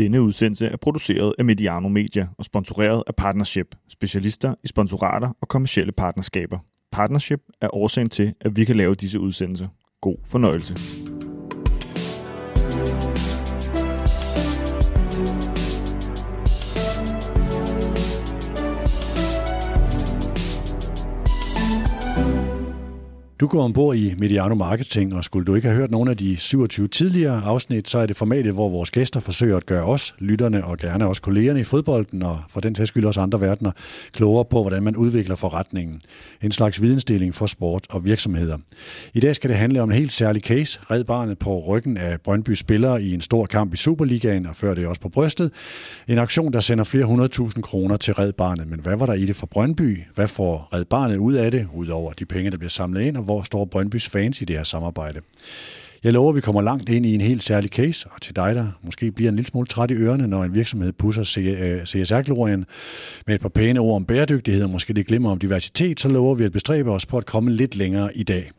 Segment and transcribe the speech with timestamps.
[0.00, 5.48] Denne udsendelse er produceret af Mediano Media og sponsoreret af Partnership, specialister i sponsorater og
[5.48, 6.58] kommersielle partnerskaber.
[6.92, 9.68] Partnership er årsagen til, at vi kan lave disse udsendelser.
[10.00, 10.99] God fornøjelse.
[23.40, 26.36] Du går ombord i Mediano Marketing, og skulle du ikke have hørt nogle af de
[26.36, 30.64] 27 tidligere afsnit, så er det formatet, hvor vores gæster forsøger at gøre os, lytterne
[30.64, 33.70] og gerne også kollegerne i fodbolden, og for den sags skyld også andre verdener,
[34.12, 36.02] klogere på, hvordan man udvikler forretningen.
[36.42, 38.58] En slags vidensdeling for sport og virksomheder.
[39.14, 40.80] I dag skal det handle om en helt særlig case.
[40.90, 44.74] Red barnet på ryggen af Brøndby spillere i en stor kamp i Superligaen, og før
[44.74, 45.50] det også på brystet.
[46.08, 48.68] En aktion, der sender flere hundredtusind kroner til Red Barnet.
[48.68, 49.98] Men hvad var der i det for Brøndby?
[50.14, 53.29] Hvad får Red Barnet ud af det, udover de penge, der bliver samlet ind, og
[53.30, 55.20] hvor står Brøndbys fans i det her samarbejde.
[56.04, 58.54] Jeg lover, at vi kommer langt ind i en helt særlig case, og til dig,
[58.54, 61.24] der måske bliver en lille smule træt i ørerne, når en virksomhed pusser
[61.84, 62.66] CSR-glorien øh,
[63.26, 66.34] med et par pæne ord om bæredygtighed og måske det glimmer om diversitet, så lover
[66.34, 68.50] vi at bestræbe os på at komme lidt længere i dag.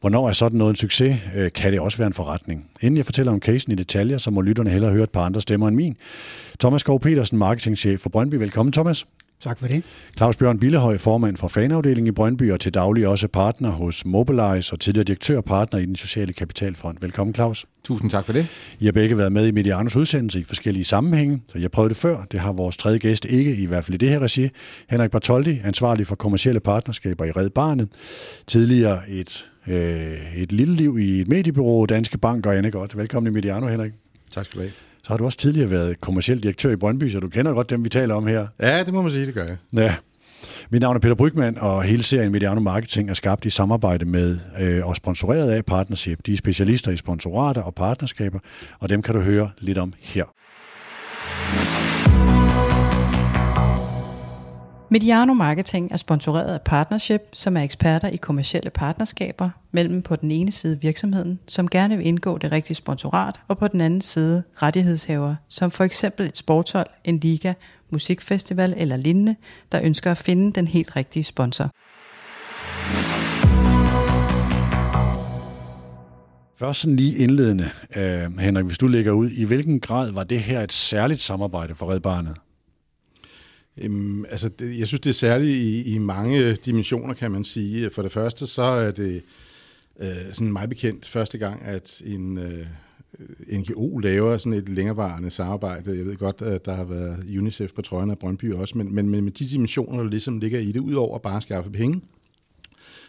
[0.00, 1.16] Hvornår er sådan noget en succes?
[1.34, 2.66] Øh, kan det også være en forretning?
[2.80, 5.40] Inden jeg fortæller om casen i detaljer, så må lytterne hellere høre et par andre
[5.40, 5.96] stemmer end min.
[6.60, 8.34] Thomas Skov Petersen, marketingchef for Brøndby.
[8.34, 9.06] Velkommen, Thomas.
[9.42, 9.82] Tak for det.
[10.16, 14.72] Claus Bjørn Billehøj, formand for fanafdelingen i Brøndby og til daglig også partner hos Mobilize
[14.72, 16.96] og tidligere direktør og partner i den sociale kapitalfond.
[17.00, 17.66] Velkommen, Claus.
[17.84, 18.46] Tusind tak for det.
[18.78, 21.96] I har begge været med i Medianos udsendelse i forskellige sammenhænge, så jeg prøvede det
[21.96, 22.24] før.
[22.32, 24.48] Det har vores tredje gæst ikke, i hvert fald i det her regi.
[24.88, 27.88] Henrik Bartoldi, ansvarlig for kommersielle partnerskaber i Red Barnet.
[28.46, 32.96] Tidligere et, øh, et lille liv i et mediebureau, Danske Bank og andet godt.
[32.96, 33.92] Velkommen i Mediano, Henrik.
[34.30, 34.72] Tak skal du have.
[35.04, 37.84] Så har du også tidligere været kommersiel direktør i Brøndby, så du kender godt dem,
[37.84, 38.46] vi taler om her.
[38.60, 39.56] Ja, det må man sige, det gør jeg.
[39.76, 39.94] Ja.
[40.70, 44.38] Mit navn er Peter Brygman, og hele serien Mediano Marketing er skabt i samarbejde med
[44.60, 46.26] øh, og sponsoreret af Partnership.
[46.26, 48.38] De er specialister i sponsorater og partnerskaber,
[48.78, 50.24] og dem kan du høre lidt om her.
[54.92, 60.30] Mediano Marketing er sponsoreret af Partnership, som er eksperter i kommersielle partnerskaber mellem på den
[60.30, 64.42] ene side virksomheden, som gerne vil indgå det rigtige sponsorat, og på den anden side
[64.54, 67.52] rettighedshaver, som for eksempel et sporthold, en liga,
[67.90, 69.36] musikfestival eller lignende,
[69.72, 71.70] der ønsker at finde den helt rigtige sponsor.
[76.58, 80.40] Først sådan lige indledende, uh, Henrik, hvis du lægger ud, i hvilken grad var det
[80.40, 82.36] her et særligt samarbejde for Red Barnet?
[83.76, 87.90] Øhm, altså, det, jeg synes, det er særligt i, i mange dimensioner, kan man sige.
[87.90, 89.22] For det første, så er det
[90.00, 92.66] øh, sådan meget bekendt første gang, at en øh,
[93.58, 95.96] NGO laver sådan et længerevarende samarbejde.
[95.96, 99.08] Jeg ved godt, at der har været UNICEF på trøjen af Brøndby også, men, men,
[99.08, 102.00] men med de dimensioner, der ligesom ligger i det, udover bare at skaffe penge,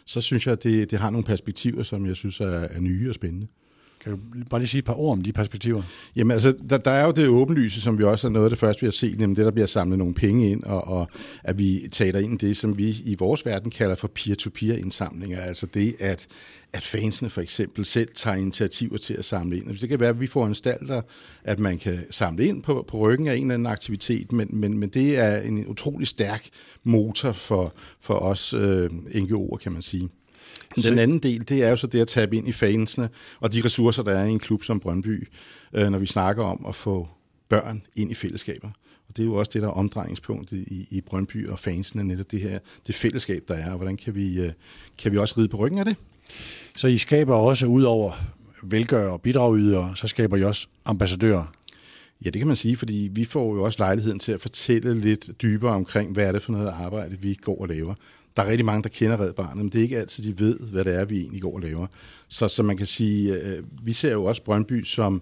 [0.06, 3.10] så synes jeg, at det, det har nogle perspektiver, som jeg synes er, er nye
[3.10, 3.48] og spændende.
[4.04, 4.18] Kan du
[4.50, 5.82] bare lige sige et par ord om de perspektiver?
[6.16, 8.60] Jamen altså, der, der er jo det åbenlyse, som vi også er noget af det
[8.60, 11.08] første, vi har set, nemlig det, der bliver samlet nogle penge ind, og, og
[11.44, 15.42] at vi taler ind det, som vi i vores verden kalder for peer-to-peer indsamlinger.
[15.42, 16.28] Altså det, at,
[16.74, 19.78] at fansene for eksempel selv tager initiativer til at samle ind.
[19.80, 21.02] Det kan være, at vi får en stalter,
[21.44, 24.78] at man kan samle ind på, på ryggen af en eller anden aktivitet, men, men,
[24.78, 26.50] men det er en utrolig stærk
[26.84, 30.10] motor for, for os øh, NGO'er, kan man sige.
[30.76, 33.10] Den anden del, det er jo så det at tabe ind i fansene
[33.40, 35.28] og de ressourcer, der er i en klub som Brøndby,
[35.74, 37.08] øh, når vi snakker om at få
[37.50, 38.68] børn ind i fællesskaber.
[39.08, 42.32] Og det er jo også det, der er omdrejningspunktet i, i Brøndby og fansene, netop
[42.32, 44.52] det her det fællesskab, der er, og hvordan kan vi, øh,
[44.98, 45.96] kan vi også ride på ryggen af det?
[46.78, 48.14] Så I skaber også ud over
[48.64, 51.46] velgør og bidragyder, så skaber I også ambassadører?
[52.26, 55.42] Ja, det kan man sige, fordi vi får jo også lejligheden til at fortælle lidt
[55.42, 57.94] dybere omkring, hvad er det for noget arbejde, vi går og laver
[58.38, 60.60] der er rigtig mange, der kender Red Barnet, men det er ikke altid, de ved,
[60.60, 61.88] hvad det er, vi egentlig går og laver.
[62.28, 65.22] Så, så man kan sige, øh, vi ser jo også Brøndby som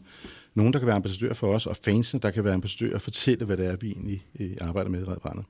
[0.55, 3.45] nogen, der kan være ambassadør for os, og fansene, der kan være ambassadør og fortælle,
[3.45, 5.45] hvad det er, vi egentlig øh, arbejder med i Red Barnet.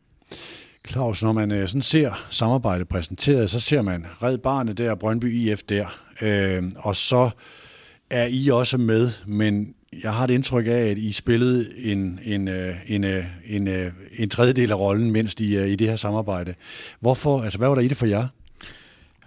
[0.88, 5.34] Claus, når man øh, sådan ser samarbejdet præsenteret, så ser man Red Barnet der, Brøndby
[5.34, 7.30] IF der, øh, og så
[8.10, 12.48] er I også med, men jeg har et indtryk af, at I spillede en, en,
[12.48, 16.54] øh, en, øh, en, en, en tredjedel af rollen, mens I i det her samarbejde.
[17.00, 18.28] Hvorfor, altså hvad var der i det for jer?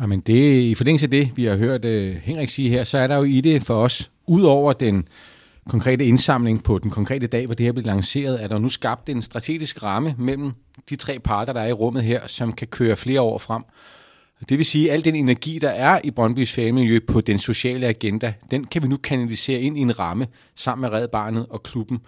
[0.00, 3.06] Jamen det, i forlængelse af det, vi har hørt uh, Henrik sige her, så er
[3.06, 5.08] der jo i det for os, udover den
[5.69, 9.08] konkrete indsamling på den konkrete dag, hvor det her blev lanceret, er der nu skabt
[9.08, 10.52] en strategisk ramme mellem
[10.90, 13.62] de tre parter, der er i rummet her, som kan køre flere år frem.
[14.49, 17.87] Det vil sige, at al den energi, der er i Brøndbys fagmiljø på den sociale
[17.87, 21.63] agenda, den kan vi nu kanalisere ind i en ramme sammen med Red Barnet og
[21.63, 22.01] klubben.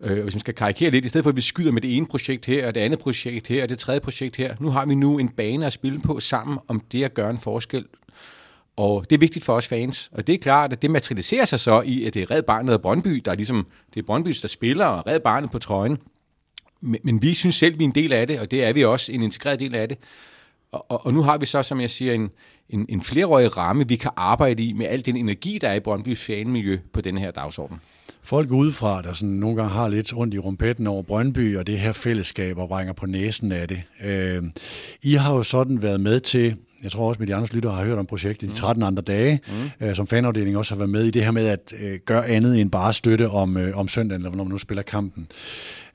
[0.00, 2.06] Øh, hvis man skal karikere lidt, i stedet for at vi skyder med det ene
[2.06, 4.94] projekt her, og det andet projekt her, og det tredje projekt her, nu har vi
[4.94, 7.84] nu en bane at spille på sammen om det at gøre en forskel.
[8.76, 10.10] Og det er vigtigt for os fans.
[10.12, 12.74] Og det er klart, at det materialiserer sig så i, at det er Red Barnet
[12.74, 15.98] og Brøndby, der er ligesom, det er Brøndby, der spiller, og Red Barnet på trøjen.
[16.80, 18.84] Men, men vi synes selv, vi er en del af det, og det er vi
[18.84, 19.98] også, en integreret del af det.
[20.74, 22.30] Og, og, og nu har vi så, som jeg siger, en,
[22.70, 25.80] en, en flereårig ramme, vi kan arbejde i med al den energi, der er i
[25.80, 27.80] Brøndbys fanmiljø på den her dagsorden.
[28.22, 31.78] Folk udefra, der sådan nogle gange har lidt rundt i rumpetten over Brøndby og det
[31.78, 33.82] her fællesskab og brænger på næsen af det.
[34.04, 34.42] Øh,
[35.02, 37.84] I har jo sådan været med til, jeg tror også, at de andre lyttere har
[37.84, 39.40] hørt om projektet de 13 andre dage,
[39.80, 39.86] mm.
[39.86, 42.60] øh, som fanafdeling også har været med i det her med at øh, gøre andet
[42.60, 45.26] end bare støtte om, øh, om søndagen, eller når man nu spiller kampen,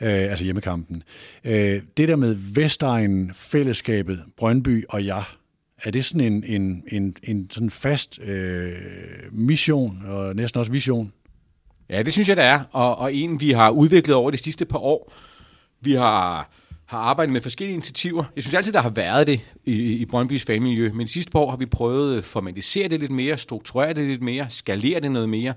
[0.02, 1.04] øh, altså hjemmekampen.
[1.44, 5.24] Øh, det der med Vestegn, fællesskabet, Brøndby og jeg,
[5.84, 8.72] er det sådan en, en, en, en sådan fast øh,
[9.32, 11.12] mission, og næsten også vision?
[11.90, 14.66] Ja, det synes jeg, det er, og, og en, vi har udviklet over de sidste
[14.66, 15.14] par år.
[15.82, 16.50] Vi har,
[16.90, 18.24] har arbejdet med forskellige initiativer.
[18.36, 21.40] Jeg synes altid, der har været det i, i Brøndbys familie, men de sidste par
[21.40, 25.12] år har vi prøvet at formalisere det lidt mere, strukturere det lidt mere, skalere det
[25.12, 25.54] noget mere,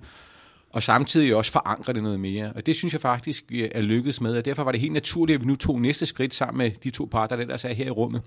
[0.70, 2.52] og samtidig også forankre det noget mere.
[2.52, 5.42] Og det synes jeg faktisk er lykkedes med, og derfor var det helt naturligt, at
[5.42, 7.90] vi nu tog næste skridt sammen med de to parter, der ellers er her i
[7.90, 8.22] rummet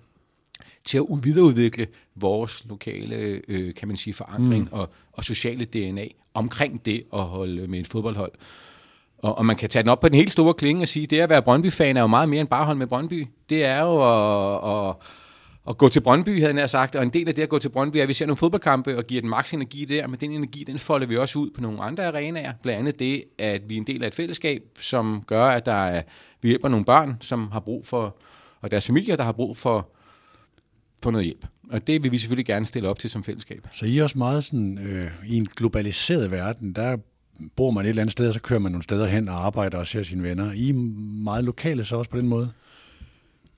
[0.84, 4.80] til at videreudvikle vores lokale, øh, kan man sige, forankring mm.
[4.80, 8.32] og, og sociale DNA omkring det at holde med et fodboldhold.
[9.18, 11.20] Og, og man kan tage den op på den helt store klinge og sige, det
[11.20, 13.28] at være Brøndby-fan er jo meget mere end bare hold holde med Brøndby.
[13.50, 14.96] Det er jo at, at,
[15.70, 17.70] at gå til Brøndby, havde jeg sagt, og en del af det at gå til
[17.70, 20.32] Brøndby er, at vi ser nogle fodboldkampe og giver den maks energi der, men den
[20.32, 22.54] energi, den folder vi også ud på nogle andre arenaer.
[22.62, 25.86] Blandt andet det, at vi er en del af et fællesskab, som gør, at der
[25.86, 26.02] er,
[26.42, 28.18] vi hjælper nogle børn, som har brug for,
[28.62, 29.90] og deres familier, der har brug for
[31.04, 31.46] for noget hjælp.
[31.72, 33.68] Og det vil vi selvfølgelig gerne stille op til som fællesskab.
[33.72, 36.98] Så I er også meget sådan, øh, i en globaliseret verden, der
[37.56, 39.78] bor man et eller andet sted, og så kører man nogle steder hen og arbejder
[39.78, 40.52] og ser sine venner.
[40.52, 40.74] I er
[41.24, 42.52] meget lokale så også på den måde?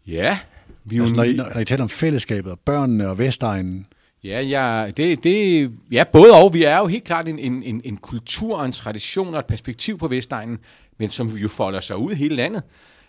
[0.08, 0.40] Ja.
[0.86, 3.88] Vi altså, når, I, når I taler om fællesskabet, og børnene og Vestegnen,
[4.24, 6.54] Ja, ja, det, det, ja, både og.
[6.54, 10.08] Vi er jo helt klart en, en, en kultur, en tradition og et perspektiv på
[10.08, 10.60] Vestegnen,
[10.98, 12.64] men som jo folder sig ud hele landet.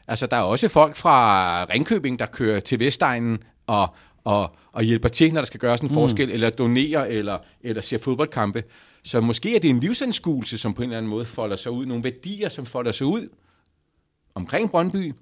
[0.08, 3.94] Altså, der er også folk fra Ringkøbing, der kører til Vestegnen og,
[4.28, 5.94] og, og hjælper til, når der skal gøres en mm.
[5.94, 8.64] forskel, eller donerer, eller, eller ser fodboldkampe.
[9.04, 11.86] Så måske er det en livsanskuelse, som på en eller anden måde folder sig ud,
[11.86, 13.28] nogle værdier, som folder sig ud
[14.34, 15.14] omkring Brøndby,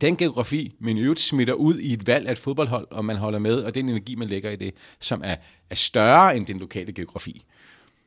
[0.00, 3.16] den geografi, men i øvrigt smitter ud i et valg af et fodboldhold, og man
[3.16, 5.36] holder med, og den energi, man lægger i det, som er,
[5.70, 7.44] er større end den lokale geografi.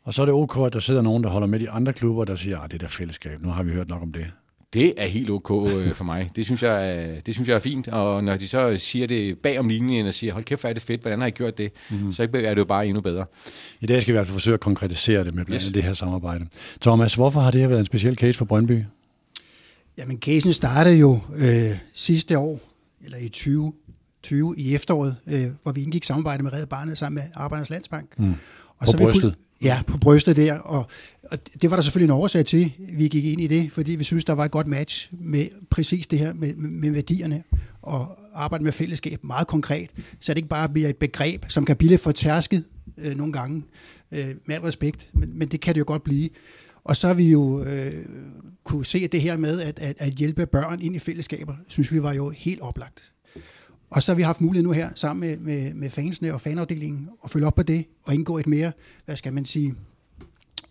[0.04, 2.26] Og så er det ok, at der sidder nogen, der holder med de andre klubber,
[2.26, 4.32] der siger, at ah, det er der fællesskab, nu har vi hørt nok om det.
[4.76, 6.32] Det er helt ok øh, for mig.
[6.36, 7.88] Det synes, jeg, det synes jeg er fint.
[7.88, 10.74] Og når de så siger det bag om linjen og siger, hold kæft, hvor er
[10.74, 11.72] det fedt, hvordan har I gjort det?
[11.90, 12.12] Mm-hmm.
[12.12, 13.26] Så er det jo bare endnu bedre.
[13.82, 15.74] I dag skal vi altså forsøge at konkretisere det med blandt yes.
[15.74, 16.46] det her samarbejde.
[16.82, 18.84] Thomas, hvorfor har det her været en speciel case for Brøndby?
[19.98, 22.60] Jamen, casen startede jo øh, sidste år,
[23.06, 23.74] eller i 20,
[24.24, 28.20] 20 i efteråret, øh, hvor vi indgik samarbejde med Red Barnet sammen med Arbejdernes Landsbank.
[28.20, 28.36] Mm.
[28.78, 29.22] Og på så brystet?
[29.22, 30.54] Fuld, ja, på brystet der.
[30.60, 30.86] Og,
[31.24, 34.04] og det var der selvfølgelig en årsag til, vi gik ind i det, fordi vi
[34.04, 37.44] synes, der var et godt match med præcis det her med, med, værdierne
[37.82, 39.90] og arbejde med fællesskab meget konkret,
[40.20, 42.64] så det ikke bare bliver et begreb, som kan blive lidt fortærsket
[42.98, 43.64] øh, nogle gange,
[44.12, 46.30] øh, med al respekt, men, men det kan det jo godt blive.
[46.84, 48.06] Og så har vi jo øh,
[48.64, 51.92] kunne se, at det her med at, at, at hjælpe børn ind i fællesskaber, synes
[51.92, 53.15] vi var jo helt oplagt.
[53.96, 57.10] Og så har vi haft mulighed nu her, sammen med, med, med fansene og fanafdelingen,
[57.24, 58.72] at følge op på det og indgå et mere,
[59.06, 59.76] hvad skal man sige,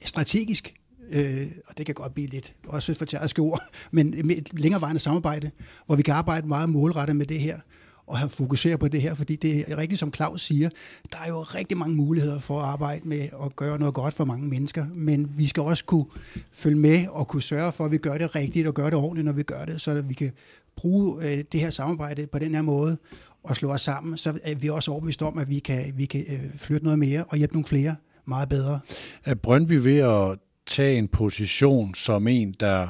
[0.05, 0.75] strategisk,
[1.11, 5.51] øh, og det kan godt blive lidt, også for tærske ord, men et længerevarende samarbejde,
[5.87, 7.61] hvor vi kan arbejde meget målrettet med det her,
[8.07, 10.69] og have fokuseret på det her, fordi det er rigtigt, som Claus siger,
[11.13, 14.25] der er jo rigtig mange muligheder for at arbejde med at gøre noget godt for
[14.25, 16.05] mange mennesker, men vi skal også kunne
[16.53, 19.25] følge med og kunne sørge for, at vi gør det rigtigt og gør det ordentligt,
[19.25, 20.33] når vi gør det, så vi kan
[20.77, 22.97] bruge øh, det her samarbejde på den her måde
[23.43, 26.25] og slå os sammen, så er vi også overbevist om, at vi kan, vi kan
[26.29, 28.81] øh, flytte noget mere og hjælpe nogle flere meget bedre.
[29.25, 32.89] Er Brøndby ved at tage en position som en, der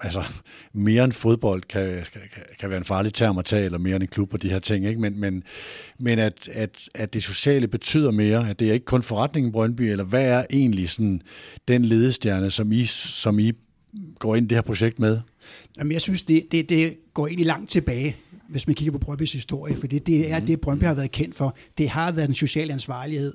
[0.00, 0.24] altså
[0.72, 4.02] mere end fodbold kan, kan, kan være en farlig term at tage, eller mere end
[4.02, 5.00] en klub og de her ting, ikke?
[5.00, 5.42] men, men,
[5.98, 9.82] men at, at, at det sociale betyder mere, at det er ikke kun forretningen Brøndby,
[9.82, 11.22] eller hvad er egentlig sådan
[11.68, 13.52] den ledestjerne, som I, som I
[14.18, 15.20] går ind i det her projekt med?
[15.78, 18.16] Jamen, jeg synes, det, det, det går egentlig langt tilbage,
[18.48, 20.46] hvis man kigger på Brøndbys historie, for det, det er mm.
[20.46, 21.56] det, Brøndby har været kendt for.
[21.78, 23.34] Det har været en social ansvarlighed.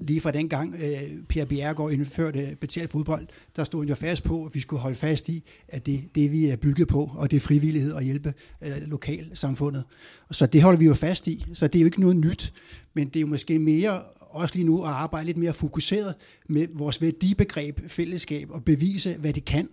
[0.00, 3.26] Lige fra den gang øh, Per Bjergård indførte betalt fodbold,
[3.56, 6.32] der stod han jo fast på, at vi skulle holde fast i, at det, det
[6.32, 9.84] vi er bygget på, og det er frivillighed og hjælpe øh, lokalsamfundet.
[10.30, 12.52] Så det holder vi jo fast i, så det er jo ikke noget nyt,
[12.94, 16.14] men det er jo måske mere også lige nu at arbejde lidt mere fokuseret
[16.48, 19.68] med vores værdibegreb, fællesskab og bevise, hvad det kan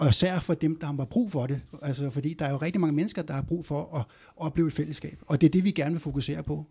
[0.00, 1.60] og især for dem, der har brug for det.
[1.82, 4.04] Altså, fordi der er jo rigtig mange mennesker, der har brug for at
[4.36, 5.18] opleve et fællesskab.
[5.26, 6.66] Og det er det, vi gerne vil fokusere på.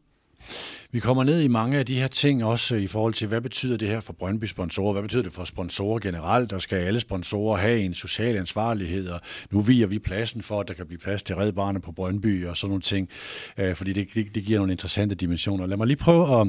[0.92, 3.78] Vi kommer ned i mange af de her ting også i forhold til, hvad betyder
[3.78, 4.94] det her for Brøndby sponsorer?
[4.94, 6.54] Hvad betyder det for sponsorer generelt?
[6.54, 9.08] Og skal alle sponsorer have en social ansvarlighed?
[9.08, 12.46] Og nu viger vi pladsen for, at der kan blive plads til redbarne på Brøndby
[12.46, 13.10] og sådan nogle ting.
[13.58, 15.66] Øh, fordi det, det, det giver nogle interessante dimensioner.
[15.66, 16.48] Lad mig lige prøve at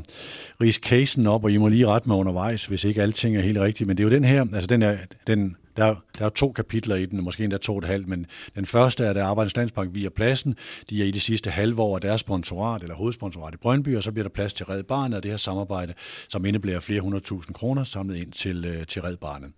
[0.60, 3.58] rise casen op, og I må lige rette mig undervejs, hvis ikke alting er helt
[3.58, 3.86] rigtigt.
[3.86, 6.96] Men det er jo den her, altså den, er, den der, der er to kapitler
[6.96, 9.94] i den, måske endda to og et halvt, men den første er, at Arbejdernes Landsbank
[9.94, 10.54] via pladsen.
[10.90, 14.02] De er i det sidste halve år af deres sponsorat, eller hovedsponsorat i Brøndby, og
[14.02, 15.94] så bliver der plads til Red Barnet og det her samarbejde,
[16.28, 19.52] som indebærer flere hundredtusind kroner samlet ind til, øh, til Red Barnet,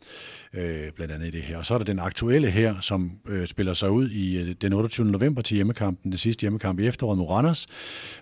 [0.55, 1.59] øh, blandt andet i det her.
[1.59, 4.73] Og så er der den aktuelle her, som øh, spiller sig ud i øh, den
[4.73, 5.07] 28.
[5.07, 7.67] november til hjemmekampen, den sidste hjemmekamp i efteråret mod Randers,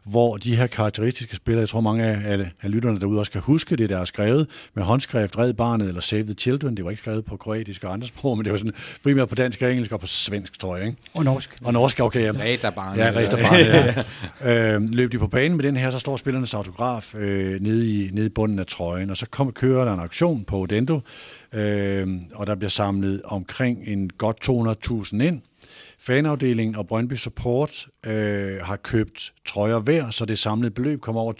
[0.04, 3.40] hvor de her karakteristiske spillere, jeg tror mange af, af, af lytterne derude også kan
[3.40, 6.76] huske det, der er skrevet med håndskrift Red Barnet eller Save the Children.
[6.76, 9.62] Det var ikke skrevet på kroatisk andre sprog, men det var sådan primært på dansk
[9.62, 10.86] og engelsk og på svensk, tror jeg.
[10.86, 10.98] Ikke?
[11.14, 11.58] Og norsk.
[11.64, 12.22] Og norsk, okay.
[12.22, 12.30] Ja.
[12.40, 13.04] Ræderbarnet.
[13.04, 14.04] Ja, Ræderbarnet,
[14.40, 14.74] ja.
[14.76, 18.10] øh, løb de på banen med den her, så står spillernes autograf øh, nede, i,
[18.12, 21.00] nede i bunden af trøjen, og så kom, kører der en aktion på Odendo,
[21.52, 25.42] øh, og der bliver samlet omkring en godt 200.000 ind.
[26.02, 31.32] Fanafdelingen og Brøndby Support øh, har købt trøjer hver, så det samlede beløb kommer over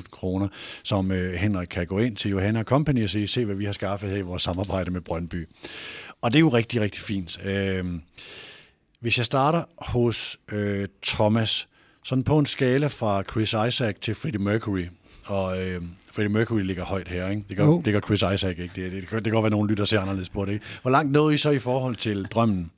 [0.00, 0.48] 240.000 kroner,
[0.82, 3.72] som øh, Henrik kan gå ind til Johanna Company og sige, se hvad vi har
[3.72, 5.48] skaffet her i vores samarbejde med Brøndby.
[6.22, 7.44] Og det er jo rigtig, rigtig fint.
[7.44, 7.84] Øh,
[9.00, 11.68] hvis jeg starter hos øh, Thomas,
[12.04, 14.84] sådan på en skala fra Chris Isaac til Freddie Mercury,
[15.24, 15.82] og øh,
[16.12, 17.44] Freddie Mercury ligger højt her, ikke?
[17.48, 17.82] Det gør, Jo.
[17.84, 18.62] det gør Chris Isaac ikke.
[18.62, 20.52] Det, det, det, det kan godt være, at nogen lytter ser anderledes på det.
[20.52, 20.64] Ikke?
[20.82, 22.70] Hvor langt nåede I så i forhold til drømmen?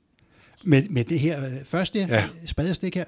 [0.65, 2.05] Med, med det her øh, første Ja.
[2.15, 2.29] ja.
[2.45, 3.05] spadestik her,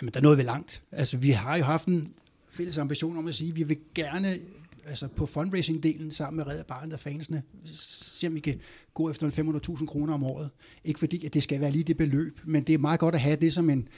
[0.00, 0.82] jamen der nåede vi langt.
[0.92, 2.12] Altså vi har jo haft en
[2.50, 4.38] fælles ambition om at sige, at vi vil gerne
[4.86, 7.42] altså på fundraising-delen sammen med Red Barnet og fansene,
[7.74, 8.60] se om vi kan
[8.94, 10.50] gå efter en 500.000 kroner om året.
[10.84, 13.20] Ikke fordi, at det skal være lige det beløb, men det er meget godt at
[13.20, 13.88] have det som en,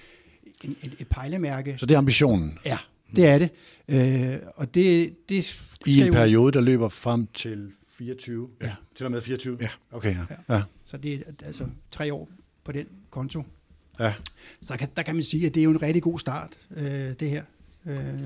[0.64, 1.76] en, et, et pejlemærke.
[1.78, 2.58] Så det er ambitionen.
[2.64, 2.78] Ja,
[3.16, 3.50] det er det.
[3.88, 8.48] Øh, og det, det skal I en jo- periode, der løber frem til 24?
[8.62, 8.74] Ja.
[8.96, 9.58] Til og med 24?
[9.60, 9.68] Ja.
[9.92, 10.16] Okay,
[10.48, 10.54] ja.
[10.56, 10.62] ja.
[10.84, 12.28] Så det er altså tre år
[12.70, 13.42] på den konto.
[14.00, 14.12] ja.
[14.62, 16.84] Så kan, der kan man sige, at det er jo en rigtig god start, øh,
[17.20, 17.42] det her.
[17.86, 18.20] Øh,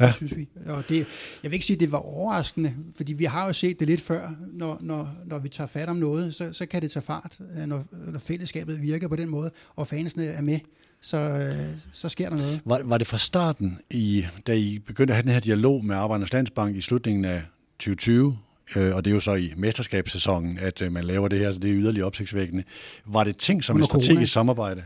[0.00, 0.12] Ja.
[0.12, 0.48] synes vi.
[0.66, 0.96] Og det,
[1.42, 4.00] jeg vil ikke sige, at det var overraskende, fordi vi har jo set det lidt
[4.00, 7.38] før, når, når, når vi tager fat om noget, så, så kan det tage fart,
[7.56, 10.58] øh, når, når fællesskabet virker på den måde, og fansene er med,
[11.00, 12.60] så, øh, så sker der noget.
[12.64, 15.96] Var, var det fra starten, i, da I begyndte at have den her dialog med
[15.96, 17.42] Arbejdernes Landsbank i slutningen af
[17.78, 18.38] 2020,
[18.76, 21.58] øh, og det er jo så i mesterskabssæsonen, at øh, man laver det her, så
[21.58, 22.64] det er yderligere opsigtsvækkende.
[23.06, 24.24] Var det ting som et strategisk corona.
[24.26, 24.82] samarbejde?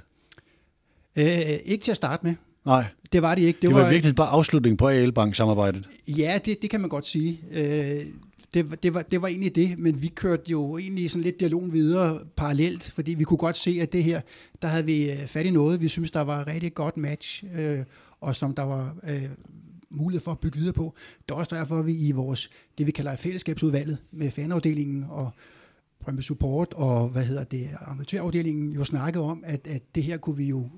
[1.19, 1.25] Øh,
[1.65, 2.35] ikke til at starte med.
[2.67, 3.57] Nej, Det var det ikke.
[3.57, 5.85] det, Det, var var, virkeligheden bare afslutningen på AL Bank-samarbejdet.
[6.09, 7.41] Ja, det, det kan man godt sige.
[7.53, 8.07] Øh,
[8.55, 11.41] det, var- det, var, det var egentlig det, men vi kørte jo egentlig sådan lidt
[11.41, 14.21] dialogen videre parallelt, fordi vi kunne godt se, at det her,
[14.63, 17.45] der havde vi øh, fat i noget, vi synes, der var et rigtig godt match,
[17.59, 17.79] øh,
[18.21, 19.23] og som der var øh,
[19.95, 20.95] mulighed for at bygge videre på.
[21.29, 25.31] Det er også derfor, at vi i vores, det vi kalder fællesskabsudvalget med fanafdelingen og
[26.01, 30.37] Brøndby Support og hvad hedder det, amatørafdelingen jo snakkede om, at, at det her kunne
[30.37, 30.69] vi jo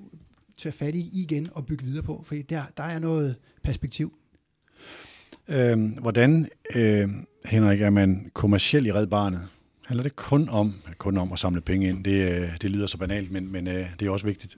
[0.57, 4.13] tage fat i igen og bygge videre på, fordi der, der er noget perspektiv.
[5.47, 7.09] Øhm, hvordan, øh,
[7.45, 9.47] Henrik, er man kommersiel i Red Barnet?
[9.87, 12.03] Handler det kun om, kun om at samle penge ind?
[12.03, 14.57] Det, øh, det lyder så banalt, men, men øh, det er også vigtigt.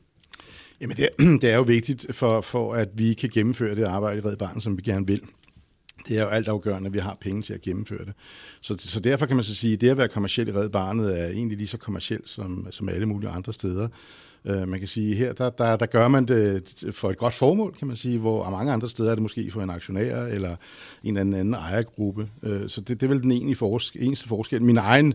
[0.82, 1.10] Jamen det,
[1.42, 4.64] det er jo vigtigt for, for, at vi kan gennemføre det arbejde i Red Barnet,
[4.64, 5.22] som vi gerne vil.
[6.08, 8.14] Det er jo alt afgørende, at vi har penge til at gennemføre det.
[8.62, 11.22] Så, så derfor kan man så sige, at det at være kommersiel i Red Barnet
[11.22, 13.88] er egentlig lige så kommercielt som, som alle mulige andre steder.
[14.46, 17.76] Øh, man kan sige, her der, der, der gør man det for et godt formål,
[17.80, 20.56] kan man sige, hvor mange andre steder er det måske for en aktionær eller
[21.04, 22.30] en eller anden, anden ejergruppe.
[22.44, 24.62] Øh, så det, det er vel den eneste forskel.
[24.62, 25.14] Min egen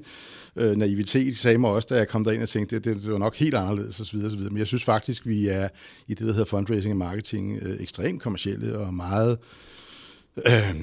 [0.56, 3.18] øh, naivitet sagde mig også, da jeg kom derind og tænkte, det, det, det var
[3.18, 4.18] nok helt anderledes osv.
[4.26, 4.40] osv.
[4.40, 5.68] Men jeg synes faktisk, vi er
[6.08, 9.38] i det, der hedder fundraising og marketing, øh, ekstremt kommercielle og meget
[10.46, 10.74] øh,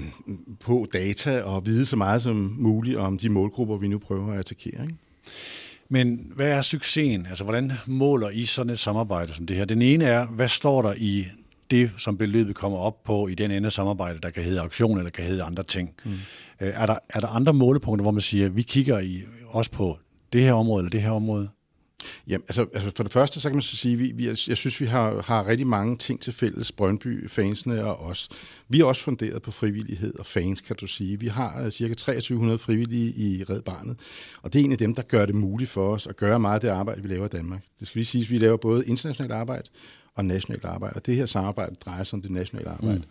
[0.59, 4.39] på data og vide så meget som muligt om de målgrupper, vi nu prøver at
[4.39, 4.83] attackere.
[4.83, 4.95] Ikke?
[5.93, 7.25] Men hvad er succesen?
[7.25, 9.65] Altså, hvordan måler I sådan et samarbejde som det her?
[9.65, 11.25] Den ene er, hvad står der i
[11.71, 14.97] det, som beløbet kommer op på i den ende af samarbejdet, der kan hedde auktion
[14.97, 15.93] eller kan hedde andre ting?
[16.05, 16.11] Mm.
[16.59, 19.97] Er, der, er der andre målepunkter, hvor man siger, vi kigger i, også på
[20.33, 21.49] det her område eller det her område?
[22.27, 24.81] Jamen, altså, altså for det første, så kan man så sige, vi, vi, jeg synes,
[24.81, 28.29] vi har, har rigtig mange ting til fælles, Brøndby, fansene og os.
[28.67, 31.19] Vi er også funderet på frivillighed og fans, kan du sige.
[31.19, 33.97] Vi har øh, cirka 2300 frivillige i Red Barnet,
[34.41, 36.55] og det er en af dem, der gør det muligt for os at gøre meget
[36.55, 37.61] af det arbejde, vi laver i Danmark.
[37.79, 39.69] Det skal lige sige, at vi laver både internationalt arbejde
[40.15, 42.97] og nationalt arbejde, og det her samarbejde drejer sig om det nationale arbejde.
[42.97, 43.03] Mm.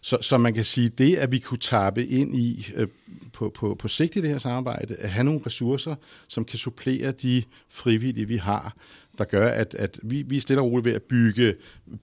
[0.00, 2.88] Så, så man kan sige, det at vi kunne tappe ind i øh,
[3.32, 5.94] på, på, på sigt i det her samarbejde, at have nogle ressourcer,
[6.28, 8.76] som kan supplere de frivillige, vi har,
[9.18, 11.54] der gør, at, at vi, vi er stille og roligt ved at bygge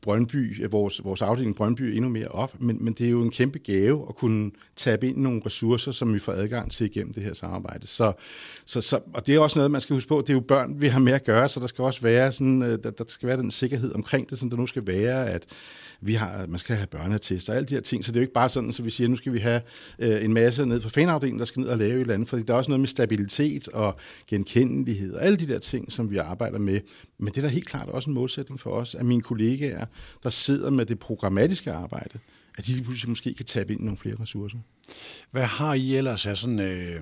[0.02, 3.60] Brøndby, vores, vores afdeling Brøndby endnu mere op, men, men det er jo en kæmpe
[3.60, 7.34] gave at kunne tabe ind nogle ressourcer, som vi får adgang til igennem det her
[7.34, 7.88] samarbejde.
[7.88, 8.14] Så,
[8.66, 10.82] så, så, og det er også noget, man skal huske på, det er jo børn,
[10.82, 13.28] vi har med at gøre, så der skal også være, sådan, øh, der, der skal
[13.28, 15.46] være den sikkerhed omkring det, som der nu skal være, at
[16.06, 18.24] vi har, man skal have børnetest og alle de her ting, så det er jo
[18.24, 19.62] ikke bare sådan, så vi siger, nu skal vi have
[20.00, 22.44] øh, en masse ned på fanafdelingen, der skal ned og lave et eller andet, fordi
[22.44, 23.96] der er også noget med stabilitet og
[24.28, 26.80] genkendelighed og alle de der ting, som vi arbejder med.
[27.18, 29.86] Men det er da helt klart også en målsætning for os, at mine kollegaer,
[30.24, 32.20] der sidder med det programmatiske arbejde,
[32.58, 34.58] at de pludselig måske kan tabe ind i nogle flere ressourcer.
[35.32, 37.02] Hvad har I ellers af sådan, øh,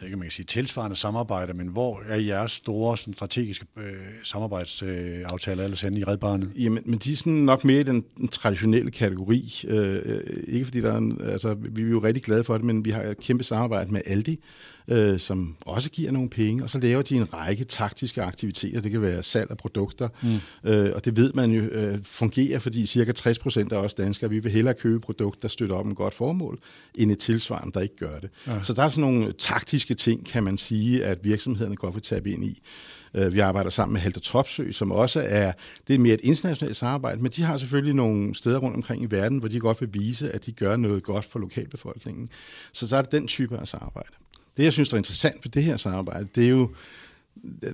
[0.00, 5.58] det kan man sige, tilsvarende samarbejde, men hvor er jeres store sådan, strategiske øh, samarbejdsaftaler
[5.58, 6.50] øh, ellers henne i Red Barnet?
[6.58, 9.62] Jamen, men de er sådan nok mere i den, den traditionelle kategori.
[9.68, 12.64] Øh, øh ikke fordi der er en, altså, vi er jo rigtig glade for det,
[12.64, 14.40] men vi har et kæmpe samarbejde med Aldi,
[14.88, 18.80] øh, som også giver nogle penge, og så laver de en række taktiske aktiviteter.
[18.80, 20.70] Det kan være salg af produkter, mm.
[20.70, 24.30] øh, og det ved man jo øh, fungerer, fordi cirka 60 procent af os danskere,
[24.30, 26.58] vi vil hellere købe produkter, der støtter op en godt formål,
[26.94, 28.30] end et tilsvarende, der ikke gør det.
[28.46, 28.62] Ja.
[28.62, 32.30] Så der er sådan nogle taktiske ting, kan man sige, at virksomhederne godt vil tabe
[32.30, 32.62] ind i.
[33.14, 35.52] Øh, vi arbejder sammen med Helter Topsø, som også er,
[35.88, 39.06] det er mere et internationalt samarbejde, men de har selvfølgelig nogle steder rundt omkring i
[39.06, 42.28] verden, hvor de godt vil vise, at de gør noget godt for lokalbefolkningen.
[42.72, 44.10] Så så er det den type af samarbejde.
[44.56, 46.70] Det, jeg synes, der er interessant ved det her samarbejde, det er jo,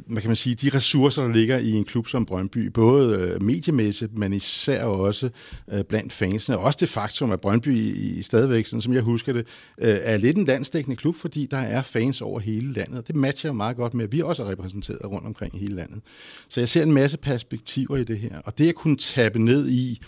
[0.06, 3.42] man kan man sige, de ressourcer, der ligger i en klub som Brøndby, både øh,
[3.42, 5.30] mediemæssigt, men især også
[5.72, 6.58] øh, blandt fansene.
[6.58, 9.46] Også det faktum, at Brøndby i, stadigvæk, sådan som jeg husker det,
[9.78, 13.08] øh, er lidt en landsdækkende klub, fordi der er fans over hele landet.
[13.08, 15.75] Det matcher jo meget godt med, at vi også er repræsenteret rundt omkring i hele
[15.75, 16.00] landet.
[16.49, 18.38] Så jeg ser en masse perspektiver i det her.
[18.44, 20.00] Og det at kunne tabe ned i,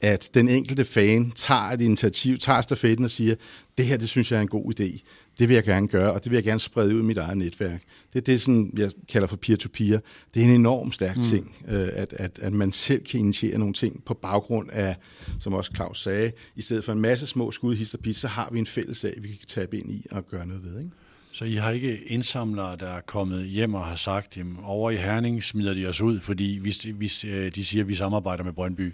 [0.00, 3.34] at den enkelte fan tager et initiativ, tager stafetten og siger,
[3.78, 5.02] det her, det synes jeg er en god idé.
[5.38, 7.36] Det vil jeg gerne gøre, og det vil jeg gerne sprede ud i mit eget
[7.36, 7.82] netværk.
[8.12, 10.00] Det er det, sådan, jeg kalder for peer-to-peer.
[10.34, 11.22] Det er en enorm stærk mm.
[11.22, 14.96] ting, øh, at, at, at man selv kan initiere nogle ting på baggrund af,
[15.38, 18.58] som også Claus sagde, i stedet for en masse små skud, hister så har vi
[18.58, 20.78] en fælles sag, vi kan tabe ind i og gøre noget ved.
[20.78, 20.90] Ikke?
[21.32, 24.96] Så I har ikke indsamlere, der er kommet hjem og har sagt, at over i
[24.96, 28.52] Herning smider de os ud, fordi hvis, hvis øh, de siger, at vi samarbejder med
[28.52, 28.92] Brøndby?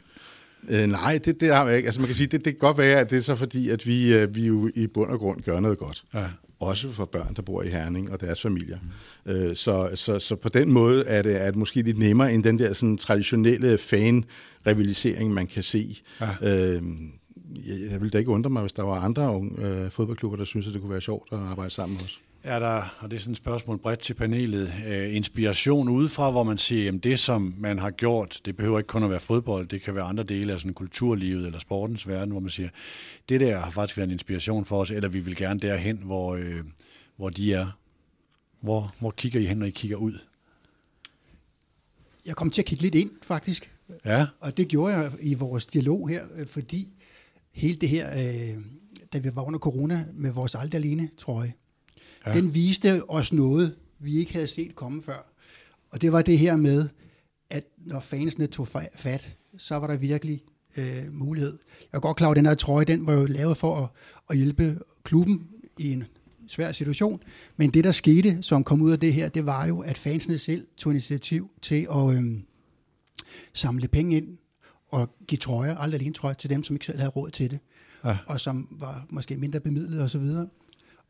[0.68, 1.86] Øh, nej, det, det har jeg ikke.
[1.86, 3.86] Altså man kan sige, det, det kan godt være, at det er så fordi, at
[3.86, 6.04] vi, øh, vi jo i bund og grund gør noget godt.
[6.14, 6.24] Ja.
[6.60, 8.78] Også for børn, der bor i Herning og deres familier.
[9.26, 9.32] Mm.
[9.32, 12.44] Øh, så, så, så på den måde er det, er det måske lidt nemmere end
[12.44, 16.02] den der sådan, traditionelle fan-rivalisering, man kan se.
[16.20, 16.28] Ja.
[16.42, 16.82] Øh,
[17.66, 20.66] jeg, jeg ville da ikke undre mig, hvis der var andre øh, fodboldklubber, der synes,
[20.66, 22.20] at det kunne være sjovt at arbejde sammen med os.
[22.42, 26.42] Er der, og det er sådan et spørgsmål bredt til panelet, øh, inspiration udefra, hvor
[26.42, 29.68] man siger, at det som man har gjort, det behøver ikke kun at være fodbold,
[29.68, 32.68] det kan være andre dele af sådan kulturlivet eller sportens verden, hvor man siger,
[33.28, 36.34] det der har faktisk været en inspiration for os, eller vi vil gerne derhen, hvor,
[36.34, 36.64] øh,
[37.16, 37.78] hvor de er.
[38.60, 40.18] Hvor, hvor kigger I hen, når I kigger ud?
[42.26, 43.74] Jeg kom til at kigge lidt ind, faktisk.
[44.04, 44.26] Ja.
[44.40, 46.88] Og det gjorde jeg i vores dialog her, øh, fordi
[47.52, 48.62] hele det her, øh,
[49.12, 51.52] da vi var under corona med vores aldrig alene trøje,
[52.28, 52.40] Ja.
[52.40, 55.32] Den viste os noget, vi ikke havde set komme før.
[55.90, 56.88] Og det var det her med,
[57.50, 60.42] at når fansene tog fat, så var der virkelig
[60.76, 61.58] øh, mulighed.
[61.92, 63.88] Jeg er godt klar over, at den her trøje, den var jo lavet for at,
[64.30, 65.46] at hjælpe klubben
[65.78, 66.04] i en
[66.48, 67.22] svær situation.
[67.56, 70.38] Men det, der skete, som kom ud af det her, det var jo, at fansene
[70.38, 72.40] selv tog initiativ til at øh,
[73.52, 74.38] samle penge ind
[74.88, 77.58] og give trøjer, aldrig alene trøjer, til dem, som ikke selv havde råd til det.
[78.04, 78.16] Ja.
[78.26, 80.26] Og som var måske mindre bemidlet osv.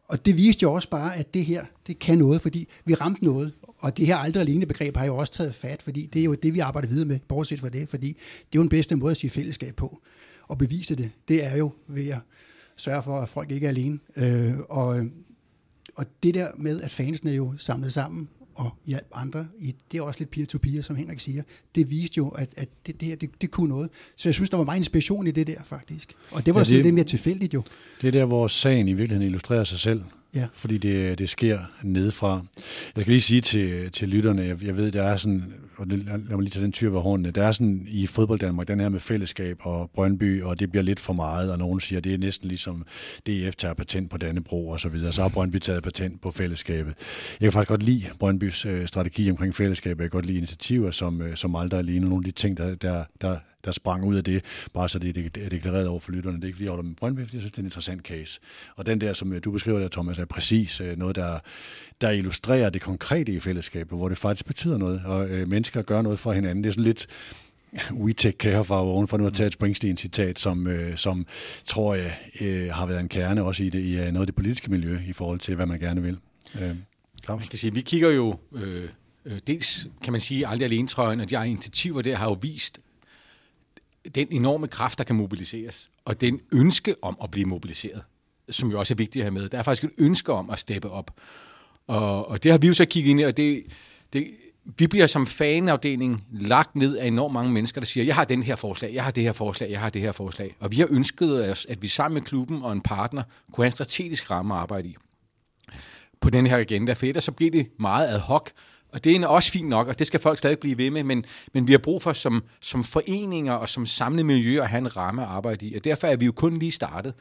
[0.09, 3.25] Og det viste jo også bare, at det her, det kan noget, fordi vi ramte
[3.25, 3.53] noget.
[3.79, 6.35] Og det her aldrig alene begreb har jo også taget fat, fordi det er jo
[6.35, 9.11] det, vi arbejder videre med, bortset fra det, fordi det er jo den bedste måde
[9.11, 10.01] at sige fællesskab på.
[10.43, 12.19] Og bevise det, det er jo ved at
[12.77, 13.99] sørge for, at folk ikke er alene.
[14.17, 15.07] Øh, og,
[15.97, 19.47] og det der med, at fansene jo samlet sammen og hjælpe andre.
[19.61, 21.43] I, det er også lidt peer-to-peer, som Henrik siger.
[21.75, 23.91] Det viste jo, at, at det, det, det, det kunne noget.
[24.17, 26.15] Så jeg synes, der var meget inspiration i det der, faktisk.
[26.31, 27.63] Og det var ja, det, sådan lidt mere tilfældigt jo.
[28.03, 30.03] Det er der, hvor sagen i virkeligheden illustrerer sig selv.
[30.39, 30.47] Ja.
[30.55, 32.43] Fordi det, det sker nedefra.
[32.97, 36.19] Jeg skal lige sige til, til lytterne, jeg, jeg ved, der er sådan, og lad
[36.19, 38.89] mig lige tage den tyr ved hånden, der er sådan i fodbold Danmark, den her
[38.89, 42.19] med fællesskab og Brøndby, og det bliver lidt for meget, og nogen siger, det er
[42.19, 42.85] næsten ligesom
[43.27, 46.95] DF tager patent på Dannebro og så videre, så har Brøndby taget patent på fællesskabet.
[47.41, 50.91] Jeg kan faktisk godt lide Brøndbys øh, strategi omkring fællesskabet, jeg kan godt lide initiativer
[50.91, 54.17] som, øh, som aldrig alene, nogle af de ting, der, der, der, der sprang ud
[54.17, 54.45] af det,
[54.75, 56.37] bare så det er deklareret over for lytterne.
[56.37, 58.03] Det er ikke fordi, jeg holder med Brøndby, fordi jeg synes, det er en interessant
[58.03, 58.41] case.
[58.77, 61.39] Og den der, som øh, du beskriver der, Thomas, er præcis øh, noget, der,
[62.01, 66.03] der illustrerer det konkrete i fællesskabet, hvor det faktisk betyder noget, og øh, mennesker gør
[66.03, 66.65] noget for hinanden.
[66.65, 67.07] Det er sådan lidt,
[68.05, 71.27] we take care for our for nu at tage et Springsteen-citat, som, øh, som
[71.65, 74.35] tror jeg øh, har været en kerne også i, det, i øh, noget af det
[74.35, 76.19] politiske miljø i forhold til, hvad man gerne vil.
[76.61, 76.77] Øh,
[77.29, 78.89] Man kan sige, vi kigger jo øh,
[79.47, 82.81] dels kan man sige, aldrig alene trøjen og de egne initiativer der har jo vist
[84.15, 88.03] den enorme kraft, der kan mobiliseres, og den ønske om at blive mobiliseret,
[88.51, 89.49] som jo også er vigtigt at have med.
[89.49, 91.11] Der er faktisk et ønske om at steppe op.
[91.87, 93.65] Og, og det har vi jo så kigget ind i, og det,
[94.13, 94.31] det,
[94.79, 98.43] vi bliver som fanafdeling lagt ned af enormt mange mennesker, der siger, jeg har den
[98.43, 100.57] her forslag, jeg har det her forslag, jeg har det her forslag.
[100.61, 103.69] Og vi har ønsket os, at vi sammen med klubben og en partner kunne have
[103.69, 104.97] en strategisk ramme at arbejde i
[106.21, 108.51] på den her agenda, for ellers så bliver det meget ad hoc,
[108.93, 111.25] og det er også fint nok, og det skal folk stadig blive ved med, men,
[111.55, 114.97] men vi har brug for som, som foreninger og som samlet miljø at have en
[114.97, 117.15] ramme at arbejde i, og derfor er vi jo kun lige startet.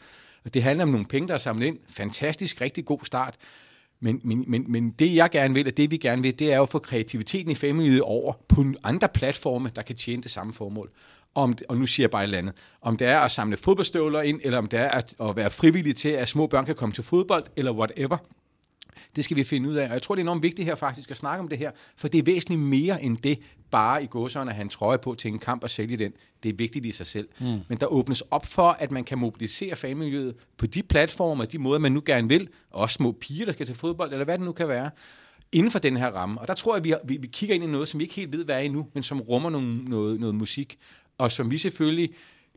[0.46, 1.78] Og det handler om nogle penge, der er samlet ind.
[1.90, 3.36] Fantastisk, rigtig god start.
[4.00, 6.56] Men, men, men, men det jeg gerne vil, og det vi gerne vil, det er
[6.56, 10.54] jo at få kreativiteten i familiet over på andre platforme, der kan tjene det samme
[10.54, 10.92] formål.
[11.36, 12.54] Om, og nu siger jeg bare et eller andet.
[12.82, 15.96] Om det er at samle fodboldstøvler ind, eller om det er at, at være frivillig
[15.96, 18.18] til, at små børn kan komme til fodbold, eller whatever.
[19.16, 19.88] Det skal vi finde ud af.
[19.88, 22.08] Og jeg tror, det er enormt vigtigt her faktisk at snakke om det her, for
[22.08, 23.40] det er væsentligt mere end det,
[23.72, 26.14] bare i gåsøjne at have en trøje på til en kamp og sælge den.
[26.44, 27.28] Det er vigtigt i sig selv.
[27.40, 27.60] Mm.
[27.68, 31.80] Men der åbnes op for, at man kan mobilisere fanmiljøet på de platformer, de måder,
[31.80, 32.50] man nu gerne vil.
[32.72, 34.90] Også små piger, der skal til fodbold, eller hvad det nu kan være
[35.52, 36.42] inden for den her ramme.
[36.42, 38.34] Og der tror jeg, vi, vi, vi kigger ind i noget, som vi ikke helt
[38.34, 40.78] ved, hvad er endnu, men som rummer nogle, noget, noget musik,
[41.18, 42.10] og som vi selvfølgelig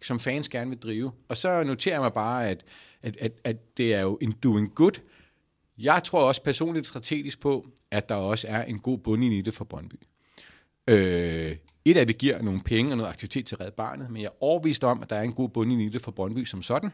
[0.03, 1.13] som fans gerne vil drive.
[1.29, 2.65] Og så noterer jeg mig bare, at,
[3.03, 5.01] at, at, at det er jo en doing good,
[5.81, 9.55] jeg tror også personligt strategisk på, at der også er en god bundlinje i det
[9.55, 9.95] for Brøndby.
[10.87, 14.23] Øh, et af, at vi giver nogle penge og noget aktivitet til Red Barnet, men
[14.23, 16.63] jeg er overvist om, at der er en god bundlinje i det for Brøndby som
[16.63, 16.91] sådan,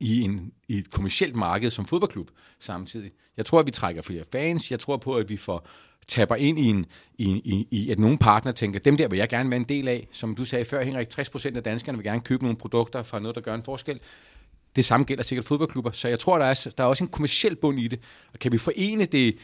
[0.00, 3.10] i, en, i et kommersielt marked som fodboldklub samtidig.
[3.36, 4.70] Jeg tror, at vi trækker flere fans.
[4.70, 5.68] Jeg tror på, at vi får
[6.08, 9.28] tapper ind i, en, i, i, i at nogle partner tænker, dem der vil jeg
[9.28, 10.08] gerne være en del af.
[10.12, 13.34] Som du sagde før, Henrik, 60% af danskerne vil gerne købe nogle produkter fra noget,
[13.34, 14.00] der gør en forskel.
[14.78, 15.90] Det samme gælder sikkert fodboldklubber.
[15.90, 18.00] Så jeg tror, der er, der er også en kommersiel bund i det.
[18.32, 19.36] Og kan vi forene det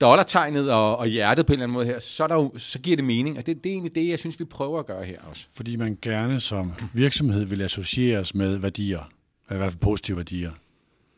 [0.00, 2.96] dollartegnet og, og hjertet på en eller anden måde her, så, der jo, så giver
[2.96, 3.38] det mening.
[3.38, 5.46] Og det, det er egentlig det, jeg synes, vi prøver at gøre her også.
[5.54, 9.10] Fordi man gerne som virksomhed vil associeres med værdier.
[9.50, 10.50] I hvert fald positive værdier.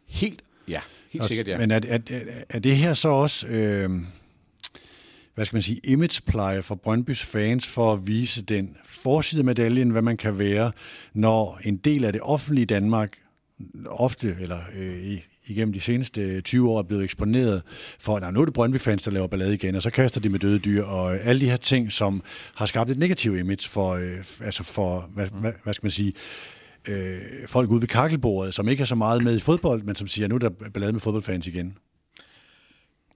[0.08, 0.80] Helt, ja.
[1.10, 1.58] Helt sikkert, ja.
[1.58, 1.98] Men er, er,
[2.48, 3.46] er det her så også...
[3.46, 3.90] Øh,
[5.34, 10.02] hvad skal man sige, imagepleje for Brøndbys fans for at vise den forside medaljen, hvad
[10.02, 10.72] man kan være,
[11.14, 13.18] når en del af det offentlige Danmark
[13.86, 17.62] ofte, eller øh, igennem de seneste 20 år er blevet eksponeret
[17.98, 20.38] for, at nu er det Brøndby-fans, der laver ballade igen, og så kaster de med
[20.38, 22.22] døde dyr, og alle de her ting, som
[22.54, 25.40] har skabt et negativt image for, øh, altså for hvad, mm.
[25.40, 26.12] hvad, hvad skal man sige,
[26.88, 30.06] øh, folk ude ved kakkelbordet, som ikke er så meget med i fodbold, men som
[30.06, 31.78] siger, nu er der ballade med fodboldfans igen.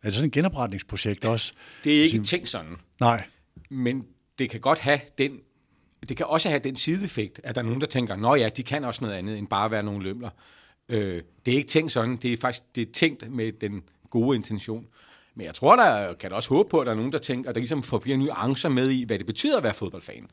[0.03, 1.53] Er det sådan et genopretningsprojekt også?
[1.85, 2.73] Det er ikke tænkt sådan.
[3.01, 3.25] Nej.
[3.71, 4.05] Men
[4.39, 5.33] det kan godt have den
[6.09, 8.63] det kan også have den sideeffekt, at der er nogen, der tænker, nå ja, de
[8.63, 10.31] kan også noget andet end bare være nogle lømler.
[10.89, 14.37] Øh, det er ikke tænkt sådan, det er faktisk det er tænkt med den gode
[14.37, 14.87] intention.
[15.35, 17.55] Men jeg tror, der kan også håbe på, at der er nogen, der tænker, at
[17.55, 20.29] der ligesom får flere nuancer med i, hvad det betyder at være fodboldfan.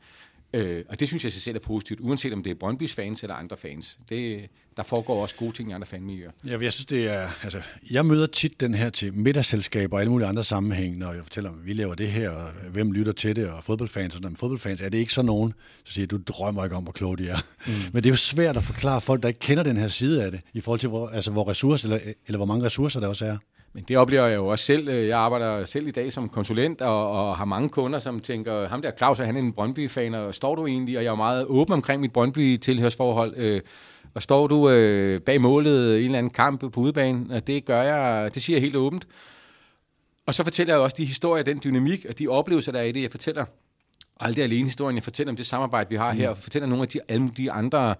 [0.54, 3.22] Øh, og det synes jeg sig selv er positivt, uanset om det er Brøndbys fans
[3.22, 3.98] eller andre fans.
[4.08, 6.30] Det, der foregår også gode ting i andre fanmiljøer.
[6.46, 7.30] Ja, jeg synes, det er...
[7.42, 11.22] Altså, jeg møder tit den her til middagsselskaber og alle mulige andre sammenhæng, når jeg
[11.22, 14.14] fortæller, at vi laver det her, og hvem lytter til det, og fodboldfans.
[14.14, 15.52] Og sådan, fodboldfans, er det ikke så nogen,
[15.84, 17.38] så siger du drømmer ikke om, hvor kloge de er.
[17.66, 17.72] Mm.
[17.92, 20.30] Men det er jo svært at forklare folk, der ikke kender den her side af
[20.30, 23.26] det, i forhold til, hvor, altså, hvor ressourcer, eller, eller hvor mange ressourcer der også
[23.26, 23.36] er.
[23.74, 24.88] Men det oplever jeg jo også selv.
[24.88, 28.68] Øh, jeg arbejder selv i dag som konsulent og, og har mange kunder, som tænker,
[28.68, 30.98] ham der Claus, er han en Brøndby-fan, og står du egentlig?
[30.98, 33.34] Og jeg er meget åben omkring mit Brøndby-tilhørsforhold.
[33.36, 33.60] Øh,
[34.14, 37.30] og står du øh, bag målet i en eller anden kamp på udebanen?
[37.30, 39.06] Og det gør jeg, det siger jeg helt åbent.
[40.26, 42.92] Og så fortæller jeg også de historier, den dynamik og de oplevelser, der er i
[42.92, 43.02] det.
[43.02, 43.44] Jeg fortæller
[44.16, 44.96] Og alt det alene historien.
[44.96, 46.28] Jeg fortæller om det samarbejde, vi har her.
[46.28, 47.94] Og fortæller nogle af de, alle de andre,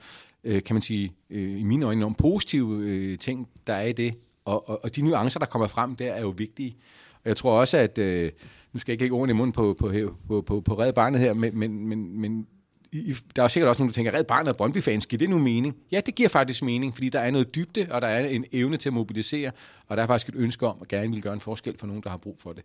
[0.44, 3.92] øh, kan man sige, øh, i mine øjne, nogle positive øh, ting, der er i
[3.92, 4.14] det.
[4.44, 6.76] Og, og, og de nuancer, der kommer frem der, er jo vigtige.
[7.14, 7.98] Og jeg tror også, at...
[7.98, 8.33] Øh,
[8.74, 9.92] nu skal jeg ikke lægge ordene i munden på, på,
[10.28, 12.46] på, på, på Red Barnet her, men, men, men, men
[12.92, 15.38] i, der er sikkert også nogen, der tænker, Red Barnet og Brøndby-fans, giver det nu
[15.38, 15.76] mening?
[15.92, 18.76] Ja, det giver faktisk mening, fordi der er noget dybde, og der er en evne
[18.76, 19.50] til at mobilisere,
[19.88, 22.02] og der er faktisk et ønske om at gerne vil gøre en forskel for nogen,
[22.02, 22.64] der har brug for det.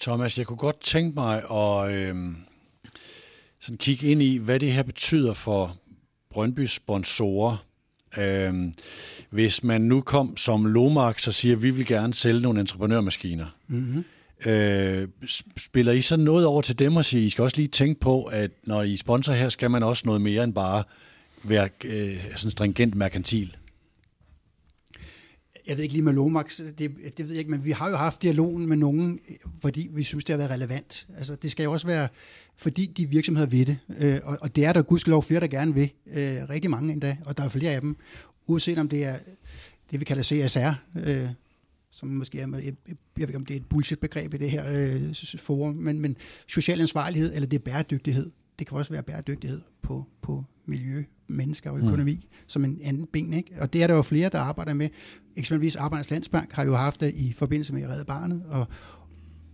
[0.00, 2.14] Thomas, jeg kunne godt tænke mig at øh,
[3.60, 5.76] sådan kigge ind i, hvad det her betyder for
[6.30, 7.64] Brøndbys sponsorer,
[8.18, 8.72] Øh,
[9.30, 13.46] hvis man nu kom som Lomark, så siger, at vi vil gerne sælge nogle entreprenørmaskiner.
[13.68, 14.04] Mm-hmm.
[14.46, 15.08] Øh,
[15.56, 18.22] spiller I så noget over til dem og siger, I skal også lige tænke på,
[18.22, 20.82] at når I sponsor her, skal man også noget mere end bare
[21.44, 23.56] være øh, sådan stringent merkantil?
[25.66, 27.96] Jeg ved ikke lige med Lomax, det, det ved jeg ikke, men vi har jo
[27.96, 29.20] haft dialogen med nogen,
[29.60, 31.06] fordi vi synes, det har været relevant.
[31.16, 32.08] Altså, det skal jo også være,
[32.56, 35.74] fordi de virksomheder ved det, øh, og, og det er der gudskelov flere, der gerne
[35.74, 37.96] vil, øh, rigtig mange endda, og der er flere af dem,
[38.46, 39.18] uanset om det er
[39.90, 40.72] det, vi kalder CSR,
[41.06, 41.28] øh,
[41.90, 44.64] som måske er, jeg, jeg ved ikke om det er et bullshit-begreb i det her
[44.68, 46.16] øh, forum, men, men
[46.48, 48.30] social ansvarlighed, eller det er bæredygtighed.
[48.58, 52.44] Det kan også være bæredygtighed på, på miljø, mennesker og økonomi mm.
[52.46, 53.32] som en anden ben.
[53.32, 53.52] Ikke?
[53.60, 54.88] Og det er der jo flere, der arbejder med.
[55.36, 58.66] Eksempelvis Arbejdernes Landsbank har jo haft det i forbindelse med Redde Barnet, og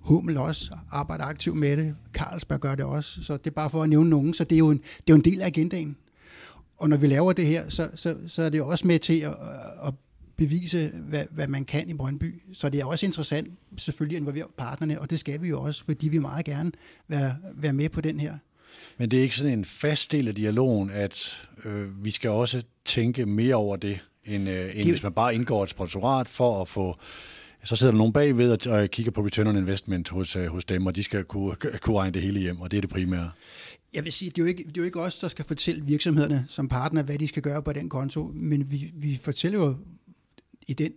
[0.00, 1.96] Hummel også arbejder aktivt med det.
[2.12, 3.22] Carlsberg gør det også.
[3.22, 4.34] Så det er bare for at nævne nogen.
[4.34, 5.96] Så det er jo en, det er jo en del af agendaen.
[6.78, 9.34] Og når vi laver det her, så, så, så er det også med til at,
[9.86, 9.94] at
[10.36, 12.42] bevise, hvad, hvad man kan i Brøndby.
[12.52, 15.84] Så det er også interessant selvfølgelig at involvere partnerne, og det skal vi jo også,
[15.84, 16.72] fordi vi meget gerne
[17.08, 18.34] være, være med på den her.
[18.98, 22.62] Men det er ikke sådan en fast del af dialogen, at øh, vi skal også
[22.84, 26.60] tænke mere over det, end, øh, end det, hvis man bare indgår et sponsorat for
[26.60, 26.98] at få
[27.64, 30.86] så sidder der nogen bagved og kigger på return on investment hos, øh, hos dem,
[30.86, 33.30] og de skal kunne, kunne regne det hele hjem, og det er det primære.
[33.94, 35.84] Jeg vil sige, det er, jo ikke, det er jo ikke os, der skal fortælle
[35.84, 39.76] virksomhederne som partner, hvad de skal gøre på den konto, men vi, vi fortæller jo
[40.66, 40.92] i den,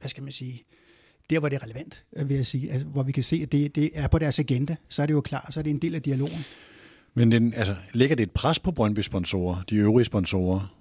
[0.00, 0.64] hvad skal man sige,
[1.30, 3.76] der hvor det er relevant, vil jeg sige, altså, hvor vi kan se, at det,
[3.76, 5.94] det er på deres agenda, så er det jo klar, så er det en del
[5.94, 6.44] af dialogen.
[7.14, 10.76] Men den, altså, lægger det et pres på Brøndby-sponsorer, de øvrige sponsorer?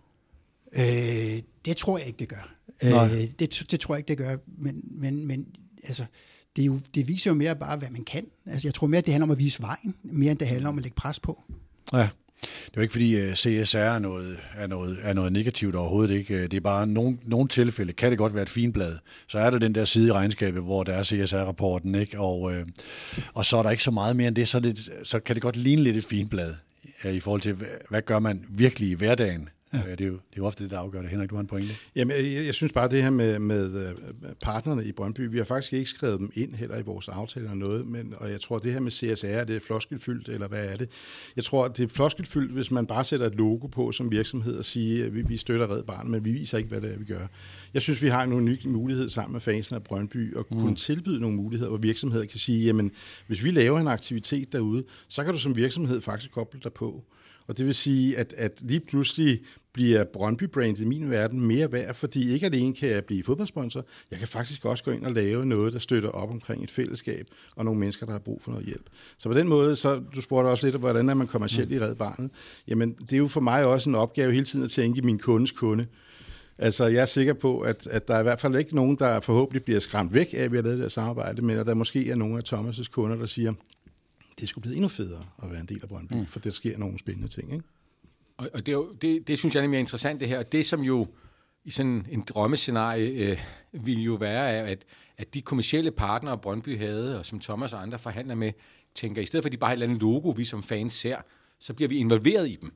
[0.73, 2.55] Øh, det tror jeg ikke, det gør.
[2.83, 5.45] Øh, det, det tror jeg ikke, det gør, men, men, men
[5.83, 6.05] altså,
[6.55, 8.25] det, er jo, det viser jo mere bare, hvad man kan.
[8.45, 10.77] Altså, jeg tror mere, det handler om at vise vejen, mere end det handler om
[10.77, 11.43] at lægge pres på.
[11.93, 12.09] Ja.
[12.41, 16.15] Det er jo ikke fordi øh, CSR er noget, er, noget, er noget negativt overhovedet
[16.15, 16.33] ikke.
[16.33, 18.97] Øh, det er bare nogle, nogle tilfælde, kan det godt være et fint blad.
[19.27, 22.19] Så er der den der side i regnskabet, hvor der er CSR-rapporten, ikke?
[22.19, 22.67] Og, øh,
[23.33, 25.41] og så er der ikke så meget mere end det, så, det, så kan det
[25.41, 26.53] godt ligne lidt et fint blad
[27.05, 27.55] i forhold til,
[27.89, 29.77] hvad gør man virkelig i hverdagen Ja.
[29.77, 31.09] Øh, det, er jo, det er jo ofte det, der afgør det.
[31.09, 31.73] Henrik, du har en pointe.
[31.95, 33.95] Jamen, jeg, jeg synes bare, det her med, med øh,
[34.41, 37.67] partnerne i Brøndby, vi har faktisk ikke skrevet dem ind heller i vores aftaler eller
[37.67, 40.75] noget, men, og jeg tror, det her med CSR, det er floskelfyldt, eller hvad er
[40.75, 40.89] det?
[41.35, 44.65] Jeg tror, det er floskelfyldt, hvis man bare sætter et logo på som virksomhed og
[44.65, 47.05] siger, at vi, vi støtter Red Barn, men vi viser ikke, hvad det er, vi
[47.05, 47.27] gør.
[47.73, 50.75] Jeg synes, vi har en unik mulighed sammen med fansen af Brøndby at kunne mm.
[50.75, 52.91] tilbyde nogle muligheder, hvor virksomheder kan sige, jamen,
[53.27, 57.03] hvis vi laver en aktivitet derude, så kan du som virksomhed faktisk koble dig på.
[57.49, 59.39] Og det vil sige, at, at lige pludselig
[59.73, 63.85] bliver Brøndby Brand i min verden mere værd, fordi ikke alene kan jeg blive fodboldsponsor,
[64.11, 67.27] jeg kan faktisk også gå ind og lave noget, der støtter op omkring et fællesskab
[67.55, 68.85] og nogle mennesker, der har brug for noget hjælp.
[69.17, 71.95] Så på den måde, så du spurgte også lidt, hvordan er man kommercielt i Red
[71.95, 72.31] Barnet?
[72.67, 75.19] Jamen, det er jo for mig også en opgave hele tiden at tænke i min
[75.19, 75.85] kundes kunde.
[76.57, 79.19] Altså, jeg er sikker på, at, at der er i hvert fald ikke nogen, der
[79.19, 81.73] forhåbentlig bliver skræmt væk af, at vi har lavet det her samarbejde, men at der
[81.73, 83.53] måske er nogle af Thomas' kunder, der siger,
[84.39, 86.25] det skulle blive endnu federe at være en del af Brøndby, mm.
[86.25, 87.53] for der sker nogle spændende ting.
[87.53, 87.65] Ikke?
[88.37, 90.43] Og, og det, er jo, det, det synes jeg er mere interessant det her.
[90.43, 91.07] Det som jo
[91.63, 93.37] i sådan en drømmescenarie øh,
[93.71, 94.85] ville jo være, at,
[95.17, 98.51] at de kommersielle partnere, Brøndby havde, og som Thomas og andre forhandler med,
[98.95, 100.93] tænker, i stedet for at de bare har et eller andet logo, vi som fans
[100.93, 101.17] ser,
[101.59, 102.71] så bliver vi involveret i dem.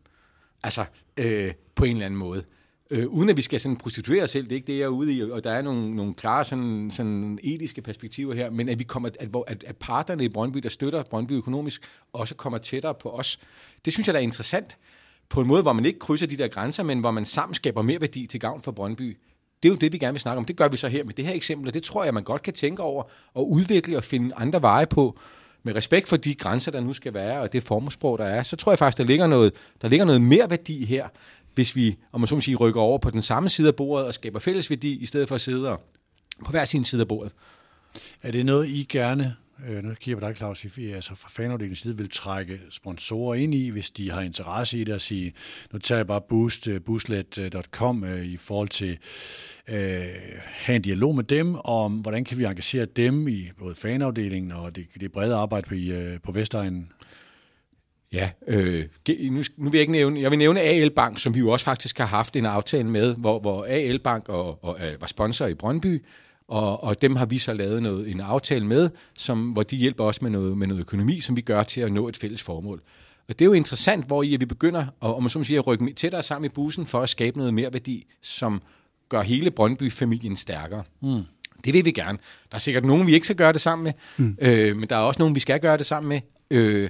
[0.63, 0.85] Altså,
[1.17, 2.43] øh, på en eller anden måde.
[2.89, 4.87] Øh, uden at vi skal sådan prostituere os selv, det er ikke det, jeg er
[4.87, 8.79] ude i, og der er nogle, nogle klare sådan, sådan etiske perspektiver her, men at
[8.79, 11.81] vi kommer, at, at, at parterne i Brøndby, der støtter Brøndby økonomisk,
[12.13, 13.39] også kommer tættere på os.
[13.85, 14.77] Det synes jeg, der er interessant
[15.29, 17.81] på en måde, hvor man ikke krydser de der grænser, men hvor man sammen skaber
[17.81, 19.17] mere værdi til gavn for Brøndby.
[19.63, 20.45] Det er jo det, vi gerne vil snakke om.
[20.45, 22.41] Det gør vi så her med det her eksempel, og det tror jeg, man godt
[22.41, 25.19] kan tænke over og udvikle og finde andre veje på,
[25.63, 28.55] med respekt for de grænser, der nu skal være, og det formsprog, der er, så
[28.55, 31.07] tror jeg faktisk, der ligger noget, der ligger noget mere værdi her,
[31.55, 34.07] hvis vi, om man så må sige, rykker over på den samme side af bordet
[34.07, 35.77] og skaber fælles værdi, i stedet for at sidde
[36.45, 37.31] på hver sin side af bordet.
[38.21, 39.35] Er det noget, I gerne
[39.67, 43.35] øh, nu kigger jeg på dig, Claus, I altså fra fanafdelingens side vil trække sponsorer
[43.35, 45.33] ind i, hvis de har interesse i det, og sige,
[45.71, 48.97] nu tager jeg bare boost, øh, boostlet.com øh, i forhold til
[49.67, 50.05] øh,
[50.45, 54.75] have en dialog med dem om, hvordan kan vi engagere dem i både fanafdelingen og
[54.75, 56.91] det, det brede arbejde på, øh, på Vestegnen.
[58.13, 61.39] Ja, øh, nu, nu vil jeg ikke nævne, jeg vil nævne AL Bank, som vi
[61.39, 65.01] jo også faktisk har haft en aftale med, hvor, hvor AL Bank og, og, øh,
[65.01, 66.03] var sponsor i Brøndby,
[66.47, 70.03] og, og dem har vi så lavet noget, en aftale med, som, hvor de hjælper
[70.03, 72.81] os med noget, med noget økonomi, som vi gør til at nå et fælles formål.
[73.29, 75.45] Og det er jo interessant, hvor I, at vi begynder at, om man så må
[75.45, 78.61] sige, at rykke tættere sammen i bussen for at skabe noget mere værdi, som
[79.09, 80.83] gør hele Brøndby-familien stærkere.
[81.01, 81.21] Mm.
[81.65, 82.17] Det vil vi gerne.
[82.51, 84.37] Der er sikkert nogen, vi ikke skal gøre det sammen med, mm.
[84.41, 86.21] øh, men der er også nogen, vi skal gøre det sammen med.
[86.57, 86.89] Øh,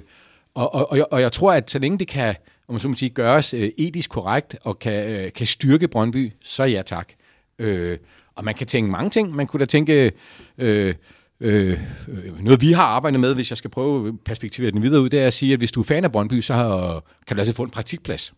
[0.54, 2.34] og, og, og, jeg, og jeg tror, at så længe det kan
[2.68, 6.32] om man så må sige, gøres øh, etisk korrekt og kan, øh, kan styrke Brøndby,
[6.42, 7.12] så ja tak.
[7.58, 7.98] Øh,
[8.34, 9.34] og man kan tænke mange ting.
[9.34, 10.12] Man kunne da tænke...
[10.58, 10.94] Øh,
[11.40, 11.80] Øh,
[12.40, 15.20] noget vi har arbejdet med, hvis jeg skal prøve at perspektivere den videre ud, det
[15.20, 17.54] er at sige, at hvis du er fan af Brøndby, så har, kan du altså
[17.54, 18.34] få en praktikplads.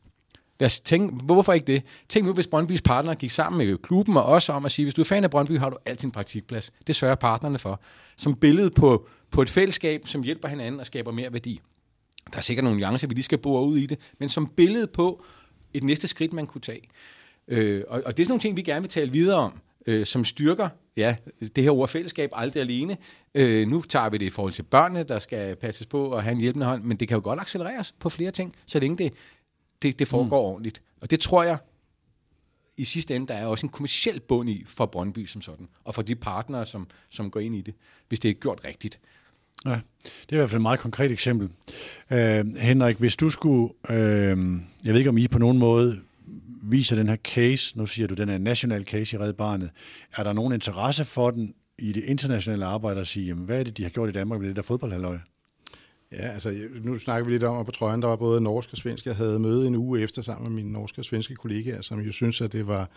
[0.61, 1.83] Lad os tænke, hvorfor ikke det?
[2.09, 4.95] Tænk nu, hvis Brøndbys partner gik sammen med klubben og også om at sige, hvis
[4.95, 6.73] du er fan af Brøndby, har du altid en praktikplads.
[6.87, 7.81] Det sørger partnerne for.
[8.17, 11.61] Som billede på, på et fællesskab, som hjælper hinanden og skaber mere værdi.
[12.33, 14.87] Der er sikkert nogle nuancer, vi lige skal bore ud i det, men som billede
[14.87, 15.25] på
[15.75, 16.89] et næste skridt, man kunne tage.
[17.49, 19.61] Øh, og, og det er sådan nogle ting, vi gerne vil tale videre om.
[19.87, 21.17] øh, som styrker ja,
[21.57, 22.97] det her ord fællesskab aldrig alene.
[23.35, 26.33] Øh, nu tager vi det i forhold til børnene, der skal passes på og have
[26.33, 29.13] en hjælpende hånd, men det kan jo godt accelereres på flere ting, så længe det,
[29.83, 30.53] det, det foregår mm.
[30.53, 30.83] ordentligt.
[31.01, 31.59] Og det tror jeg,
[32.77, 35.95] i sidste ende, der er også en kommersiel bund i for Brøndby som sådan, og
[35.95, 37.75] for de partnere, som, som går ind i det,
[38.09, 39.01] hvis det er gjort rigtigt.
[39.67, 41.49] Ja, det er i hvert fald et meget konkret eksempel.
[42.11, 44.39] Øh, Henrik, hvis du skulle, øh,
[44.85, 46.01] jeg ved ikke om I på nogen måde
[46.63, 49.71] viser den her case, nu siger du, den er en national case i Red Barnet,
[50.17, 53.65] er der nogen interesse for den i det internationale arbejde at sige, jamen, hvad er
[53.65, 55.21] det, de har gjort i Danmark med det der fodboldhalvøje?
[56.13, 58.79] Ja, altså nu snakker vi lidt om, at på trøjen der var både norsk og
[58.79, 59.07] svensk.
[59.07, 62.13] Jeg havde møde en uge efter sammen med mine norske og svenske kollegaer, som jo
[62.13, 62.89] synes, at det var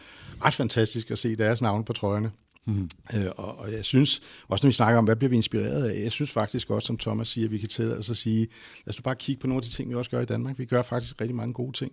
[0.45, 2.31] ret fantastisk at se deres navn på trøjerne.
[2.65, 2.89] Mm.
[3.15, 6.03] Øh, og, og jeg synes, også når vi snakker om, hvad bliver vi inspireret af,
[6.03, 8.47] jeg synes faktisk også, som Thomas siger, at vi kan tælle os at sige,
[8.85, 10.59] lad os bare kigge på nogle af de ting, vi også gør i Danmark.
[10.59, 11.91] Vi gør faktisk rigtig mange gode ting.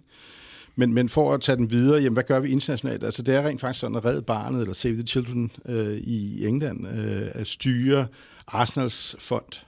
[0.77, 3.05] Men, men for at tage den videre, jamen, hvad gør vi internationalt?
[3.05, 6.47] Altså, det er rent faktisk sådan, at Red Barnet, eller Save the Children øh, i
[6.47, 8.07] England, øh, styrer
[8.47, 9.63] Arsenals fond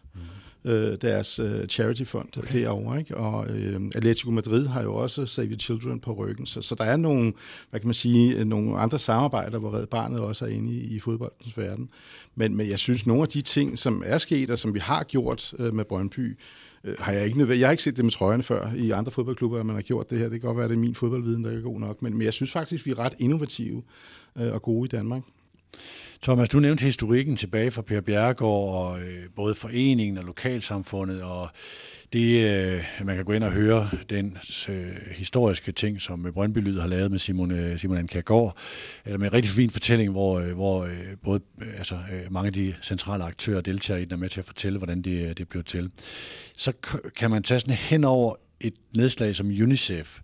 [0.68, 2.60] øh, deres øh, charity-fond okay.
[2.60, 2.98] derovre.
[2.98, 3.16] Ikke?
[3.16, 6.46] Og øh, Atletico Madrid har jo også Save Your Children på ryggen.
[6.46, 7.32] Så, så der er nogle,
[7.70, 11.00] hvad kan man sige, nogle andre samarbejder, hvor Red Barnet også er inde i, i
[11.00, 11.88] fodboldens verden.
[12.34, 15.04] Men, men jeg synes, nogle af de ting, som er sket, og som vi har
[15.04, 16.38] gjort øh, med Brøndby,
[16.84, 17.60] øh, har jeg ikke nødvendigt.
[17.60, 20.10] Jeg har ikke set det med trøjerne før i andre fodboldklubber, at man har gjort
[20.10, 20.28] det her.
[20.28, 22.02] Det kan godt være, at det er min fodboldviden, der er god nok.
[22.02, 23.82] Men, men jeg synes faktisk, vi er ret innovative
[24.38, 25.22] øh, og gode i Danmark.
[26.22, 31.48] Thomas, du nævnte historikken tilbage fra Per Bjergård og øh, både foreningen og lokalsamfundet, og
[32.12, 36.58] det, øh, man kan gå ind og høre den øh, historiske ting, som øh, Brøndby
[36.58, 38.56] Lyd har lavet med Simon, øh, Simon Ankergaard,
[39.04, 42.46] eller med en rigtig fin fortælling, hvor, øh, hvor øh, både øh, altså, øh, mange
[42.46, 45.36] af de centrale aktører deltager i den, er med til at fortælle, hvordan det, øh,
[45.36, 45.90] det blev til.
[46.56, 46.72] Så
[47.16, 50.20] kan man tage sådan hen over et nedslag som UNICEF,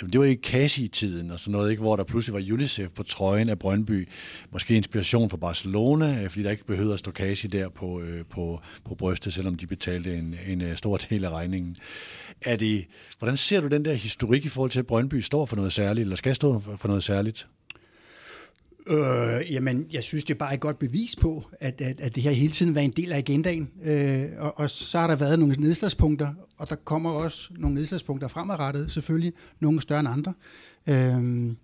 [0.00, 1.82] Jamen, det var i Kasi-tiden og sådan noget, ikke?
[1.82, 4.08] hvor der pludselig var UNICEF på trøjen af Brøndby.
[4.52, 8.24] Måske inspiration fra Barcelona, øh, fordi der ikke behøvede at stå Kasi der på, øh,
[8.30, 11.76] på, på brystet, selvom de betalte en, en øh, stor del af regningen.
[12.40, 12.86] Er det,
[13.18, 16.04] hvordan ser du den der historik i forhold til, at Brøndby står for noget særligt,
[16.04, 17.46] eller skal stå for noget særligt?
[18.86, 22.22] Øh, jamen, jeg synes, det er bare et godt bevis på, at, at, at det
[22.22, 23.70] her hele tiden var en del af agendaen.
[23.84, 28.28] Øh, og, og så har der været nogle nedslagspunkter, og der kommer også nogle nedslagspunkter
[28.28, 30.32] fremadrettet, selvfølgelig, nogle større end andre.
[30.86, 31.54] Øh,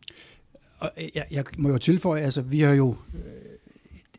[0.78, 3.20] og jeg, jeg må jo tilføje, altså vi har jo øh,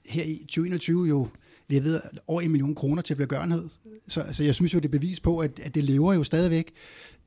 [0.05, 1.27] her i 2021 jo
[1.67, 3.69] leveret over en million kroner til velgørenhed.
[4.07, 6.71] Så altså, jeg synes jo, det er bevis på, at, at det lever jo stadigvæk.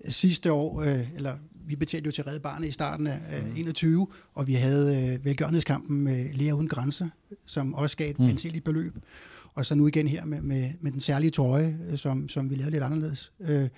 [0.08, 1.34] Sidste år, øh, eller
[1.66, 3.56] vi betalte jo til Red Barnet i starten af mm.
[3.56, 7.10] 21, og vi havde øh, velgørenhedskampen med Læger Uden Grænse,
[7.46, 8.26] som også gav et mm.
[8.26, 8.96] anseligt beløb.
[9.54, 12.54] Og så nu igen her med, med, med den særlige trøje, øh, som, som vi
[12.54, 13.32] lavede lidt anderledes.
[13.40, 13.68] Øh,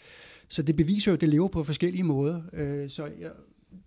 [0.48, 2.42] så det beviser jo, at det lever på forskellige måder.
[2.52, 3.28] Øh, så ja,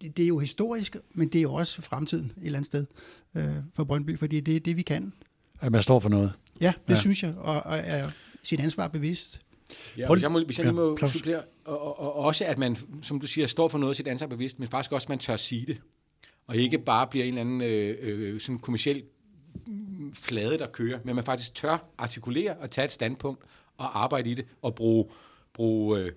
[0.01, 2.85] det, det er jo historisk, men det er jo også fremtiden et eller andet sted
[3.35, 5.13] øh, for Brøndby, fordi det er det, vi kan.
[5.59, 6.33] At man står for noget.
[6.61, 6.99] Ja, det ja.
[6.99, 8.09] synes jeg, og, og er
[8.43, 9.41] sit ansvar bevidst.
[9.97, 12.57] Ja, hvis jeg, må, hvis jeg lige må ja, supplere, og, og, og også at
[12.57, 15.19] man, som du siger, står for noget sit ansvar bevidst, men faktisk også, at man
[15.19, 15.81] tør sige det,
[16.47, 19.03] og ikke bare bliver en eller anden øh, øh, sådan kommersiel
[20.13, 23.43] flade, der kører, men man faktisk tør artikulere og tage et standpunkt
[23.77, 25.05] og arbejde i det, og bruge,
[25.53, 26.11] bruge øh,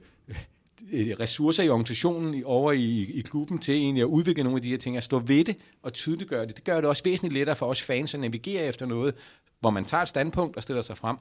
[0.93, 4.71] øh ressourcer i organisationen over i, i klubben til egentlig at udvikle nogle af de
[4.71, 6.57] her ting, at stå ved det og tydeliggøre det.
[6.57, 9.15] Det gør det også væsentligt lettere for os fans at navigere efter noget,
[9.61, 11.17] hvor man tager et standpunkt og stiller sig frem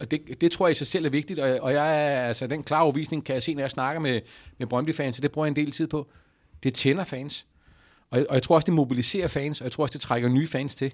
[0.00, 2.46] og det, det tror jeg i sig selv er vigtigt, og, og jeg er, altså,
[2.46, 4.20] den klare overvisning kan jeg se, når jeg snakker med,
[4.58, 6.08] med Brøndby-fans, så det bruger jeg en del tid på.
[6.62, 7.46] Det tænder fans.
[8.10, 10.46] Og, og jeg tror også, det mobiliserer fans, og jeg tror også, det trækker nye
[10.46, 10.92] fans til,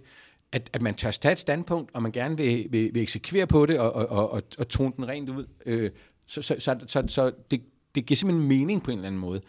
[0.53, 3.67] at, at man tør tage et standpunkt, og man gerne vil, vil, vil eksekvere på
[3.67, 5.47] det, og, og, og, og tone den rent ud.
[5.67, 5.91] Øh,
[6.27, 7.63] så så, så, så, så det,
[7.95, 9.41] det giver simpelthen mening på en eller anden måde.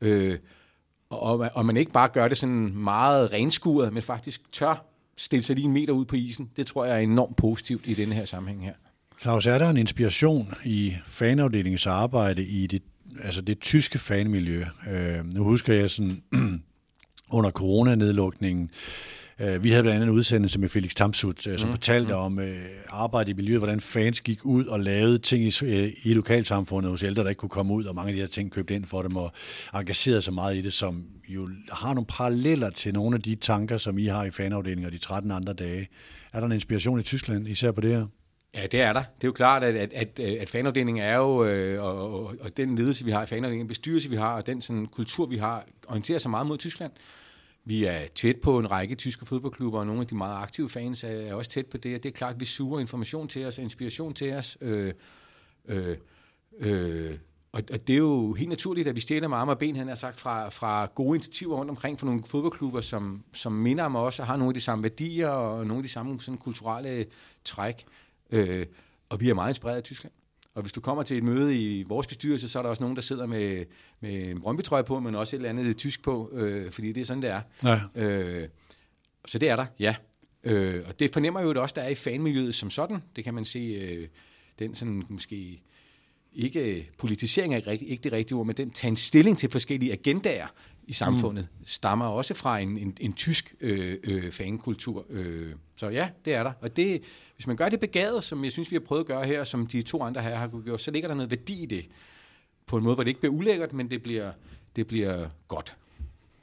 [0.00, 0.38] Øh,
[1.10, 5.56] og, og man ikke bare gør det sådan meget renskuret, men faktisk tør stille sig
[5.56, 6.50] lige en meter ud på isen.
[6.56, 8.72] Det tror jeg er enormt positivt i denne her sammenhæng her.
[9.20, 12.82] Claus, er der en inspiration i fanafdelingens arbejde i det,
[13.22, 14.64] altså det tyske fanmiljø?
[14.90, 16.22] Øh, nu husker jeg sådan
[17.36, 18.70] under coronanedlukningen,
[19.38, 21.72] vi havde blandt andet en udsendelse med Felix Tamsut, øh, som mm.
[21.72, 22.20] fortalte mm.
[22.20, 26.14] om øh, arbejde i miljøet, hvordan fans gik ud og lavede ting i, øh, i
[26.14, 28.74] lokalsamfundet hos ældre, der ikke kunne komme ud, og mange af de her ting købte
[28.74, 29.32] ind for dem og
[29.74, 33.78] engagerede sig meget i det, som jo har nogle paralleller til nogle af de tanker,
[33.78, 35.88] som I har i fanafdelingen og de 13 andre dage.
[36.32, 38.06] Er der en inspiration i Tyskland, især på det her?
[38.54, 39.00] Ja, det er der.
[39.00, 42.56] Det er jo klart, at, at, at, at fanafdelingen er jo, øh, og, og, og
[42.56, 45.66] den ledelse, vi har i fanafdelingen, bestyrelse, vi har, og den sådan, kultur, vi har,
[45.88, 46.92] orienterer sig meget mod Tyskland.
[47.68, 51.04] Vi er tæt på en række tyske fodboldklubber, og nogle af de meget aktive fans
[51.04, 53.58] er også tæt på det, og det er klart, at vi suger information til os,
[53.58, 54.92] inspiration til os, øh,
[55.68, 55.96] øh,
[56.58, 57.18] øh,
[57.52, 59.88] og, og det er jo helt naturligt, at vi stjæler med arme og ben, han
[59.88, 63.96] har sagt, fra, fra gode initiativer rundt omkring for nogle fodboldklubber, som, som minder om
[63.96, 67.06] os og har nogle af de samme værdier og nogle af de samme sådan, kulturelle
[67.44, 67.84] træk.
[68.30, 68.66] Øh,
[69.08, 70.12] og vi er meget inspireret af Tyskland.
[70.56, 72.96] Og hvis du kommer til et møde i vores bestyrelse, så er der også nogen,
[72.96, 73.64] der sidder med,
[74.00, 77.04] med en brøndby på, men også et eller andet tysk på, øh, fordi det er
[77.04, 77.40] sådan, det er.
[77.64, 77.80] Ja.
[77.94, 78.48] Øh,
[79.26, 79.94] så det er der, ja.
[80.44, 83.02] Øh, og det fornemmer jo også, der er i fanmiljøet som sådan.
[83.16, 84.08] Det kan man se, øh,
[84.58, 85.62] den sådan måske
[86.32, 89.92] ikke politisering er ikke, ikke det rigtige ord, men den tager en stilling til forskellige
[89.92, 90.46] agendaer
[90.86, 91.66] i samfundet, mm.
[91.66, 95.06] stammer også fra en, en, en tysk øh, øh, fankultur.
[95.10, 95.52] Øh.
[95.76, 96.52] Så ja, det er der.
[96.60, 97.02] Og det,
[97.34, 99.66] hvis man gør det begavet, som jeg synes, vi har prøvet at gøre her, som
[99.66, 101.88] de to andre her har gjort, så ligger der noget værdi i det.
[102.66, 104.32] På en måde, hvor det ikke bliver ulækkert, men det bliver,
[104.76, 105.76] det bliver godt.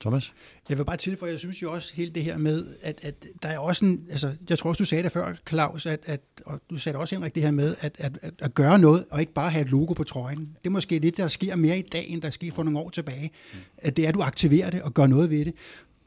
[0.04, 0.34] Thomas?
[0.70, 3.50] Jeg vil bare tilføje, jeg synes jo også helt det her med, at, at der
[3.50, 6.62] er også en, altså jeg tror også, du sagde det før, Claus, at, at, og
[6.70, 9.20] du sagde det også, Henrik, det her med at, at, at, at gøre noget, og
[9.20, 10.40] ikke bare have et logo på trøjen.
[10.40, 12.90] Det er måske det, der sker mere i dag, end der sker for nogle år
[12.90, 13.32] tilbage.
[13.78, 15.54] At det er, at du aktiverer det og gør noget ved det.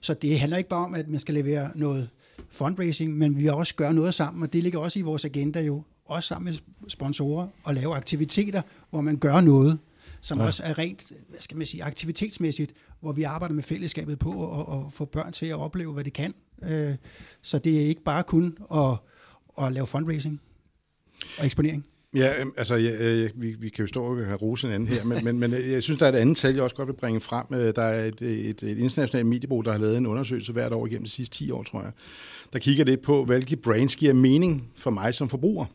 [0.00, 2.08] Så det handler ikke bare om, at man skal levere noget
[2.50, 5.82] fundraising, men vi også gøre noget sammen, og det ligger også i vores agenda jo,
[6.04, 9.78] også sammen med sponsorer, og lave aktiviteter, hvor man gør noget,
[10.20, 10.44] som ja.
[10.44, 12.72] også er rent, hvad skal man sige, aktivitetsmæssigt,
[13.06, 16.10] hvor vi arbejder med fællesskabet på at, at få børn til at opleve, hvad de
[16.10, 16.34] kan.
[16.62, 16.94] Øh,
[17.42, 18.98] så det er ikke bare kun at,
[19.64, 20.40] at lave fundraising
[21.38, 21.86] og eksponering.
[22.14, 25.04] Ja, øhm, altså, ja, øh, vi, vi kan jo stå og have rose anden her,
[25.04, 26.94] men, men, men øh, jeg synes, der er et andet tal, jeg også godt vil
[26.94, 27.46] bringe frem.
[27.52, 30.86] Øh, der er et, et, et internationalt mediebrug, der har lavet en undersøgelse hvert år
[30.86, 31.92] igennem de sidste 10 år, tror jeg,
[32.52, 35.66] der kigger lidt på, hvilke brands giver mening for mig som forbruger.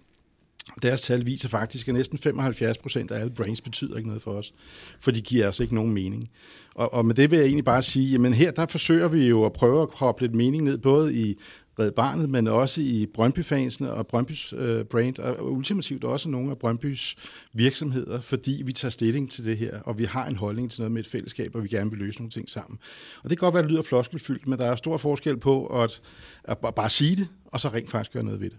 [0.82, 4.32] Deres tal viser faktisk, at næsten 75 procent af alle brains betyder ikke noget for
[4.32, 4.53] os,
[4.99, 6.30] for de giver os ikke nogen mening.
[6.76, 9.45] Og, og med det vil jeg egentlig bare sige, jamen her der forsøger vi jo
[9.45, 11.36] at prøve at koble lidt mening ned, både i
[11.80, 16.57] Red Barnet, men også i Brøndby-fansene og Brøndbys øh, brand, og ultimativt også nogle af
[16.57, 17.16] Brøndbys
[17.53, 20.91] virksomheder, fordi vi tager stilling til det her, og vi har en holdning til noget
[20.91, 22.80] med et fællesskab, og vi gerne vil løse nogle ting sammen.
[23.24, 25.66] Og det kan godt være, at det lyder floskelfyldt, men der er stor forskel på
[25.66, 26.01] at,
[26.43, 28.57] at bare sige det, og så rent faktisk gøre noget ved det.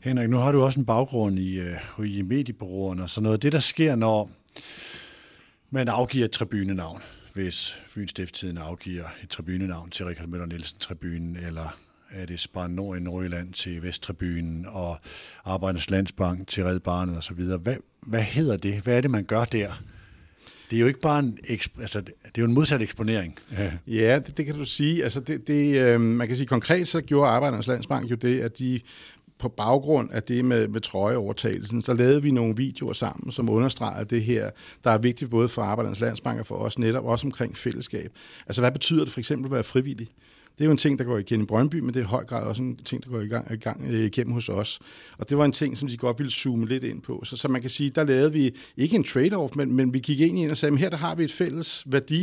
[0.00, 1.76] Henrik, nu har du også en baggrund i, øh,
[2.06, 3.42] i mediebureauerne og sådan noget.
[3.42, 4.30] Det, der sker, når
[5.70, 7.02] man afgiver et tribunenavn,
[7.34, 11.78] hvis Fyns Stifttiden afgiver et tribunenavn til Richard Møller Nielsen tribunen, eller
[12.10, 14.98] er det Spar Nord i Nordjylland til Vesttribunen, og
[15.44, 17.42] Arbejdernes Landsbank til Red Barnet osv.
[17.42, 18.80] Hvad, hvad hedder det?
[18.80, 19.82] Hvad er det, man gør der?
[20.70, 21.38] Det er jo ikke bare en,
[21.80, 23.38] altså, det er jo en modsat eksponering.
[23.52, 23.72] Ja,
[24.06, 25.02] ja det, det kan du sige.
[25.04, 28.58] Altså, det, det, øh, man kan sige konkret, så gjorde Arbejdernes Landsbank jo det, at
[28.58, 28.80] de
[29.38, 34.04] på baggrund af det med, med trøjeovertagelsen, så lavede vi nogle videoer sammen, som understreger
[34.04, 34.50] det her,
[34.84, 38.12] der er vigtigt både for Arbejdernes Landsbank og for os netop, også omkring fællesskab.
[38.46, 40.08] Altså hvad betyder det for eksempel at være frivillig?
[40.58, 42.24] Det er jo en ting, der går igen i Brøndby, men det er i høj
[42.24, 44.80] grad også en ting, der går i gang, i gang øh, igennem hos os.
[45.18, 47.22] Og det var en ting, som de godt ville zoome lidt ind på.
[47.24, 50.20] Så, så man kan sige, der lavede vi ikke en trade-off, men, men vi gik
[50.20, 52.22] ind i og sagde, at her der har vi et fælles værdi,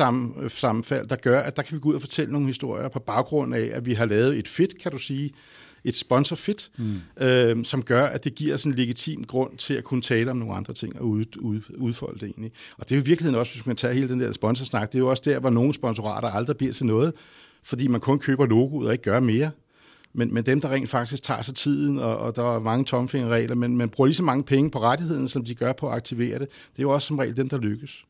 [0.00, 2.98] øh, sammenfald, der gør, at der kan vi gå ud og fortælle nogle historier på
[2.98, 5.30] baggrund af, at vi har lavet et fit, kan du sige,
[5.84, 7.00] et sponsor fit, mm.
[7.20, 10.36] øh, som gør, at det giver os en legitim grund til at kunne tale om
[10.36, 12.52] nogle andre ting og ud, ud, udfolde det egentlig.
[12.78, 14.94] Og det er jo i virkeligheden også, hvis man tager hele den der sponsorsnak, det
[14.94, 17.12] er jo også der, hvor nogle sponsorater aldrig bliver til noget,
[17.62, 19.50] fordi man kun køber logoet og ikke gør mere.
[20.12, 23.54] Men, men dem, der rent faktisk tager sig tiden, og, og der er mange tomfingerregler,
[23.54, 26.38] men man bruger lige så mange penge på rettigheden, som de gør på at aktivere
[26.38, 28.04] det, det er jo også som regel dem, der lykkes.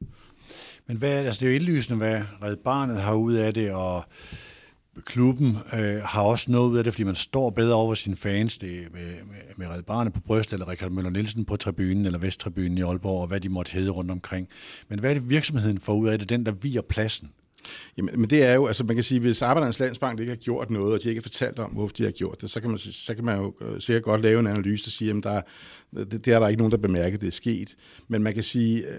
[0.86, 4.04] Men hvad, altså det er jo indlysende, hvad Red Barnet har ud af det, og
[5.00, 8.58] klubben øh, har også noget ud af det, fordi man står bedre over sine fans,
[8.58, 12.18] det med, med, med Red Barne på bryst, eller Richard Møller Nielsen på tribunen, eller
[12.18, 14.48] Vesttribunen i Aalborg, og hvad de måtte hedde rundt omkring.
[14.88, 17.30] Men hvad er det virksomheden får ud af det, den der viger pladsen?
[17.96, 20.70] Jamen, men det er jo, altså man kan sige, hvis Arbejdernes Landsbank ikke har gjort
[20.70, 22.78] noget, og de ikke har fortalt om, hvorfor de har gjort det, så kan man,
[22.78, 25.40] så kan man jo øh, sikkert godt lave en analyse, og sige, at der,
[26.04, 27.76] det, det er der ikke nogen, der bemærker, det er sket.
[28.08, 28.94] Men man kan sige, øh,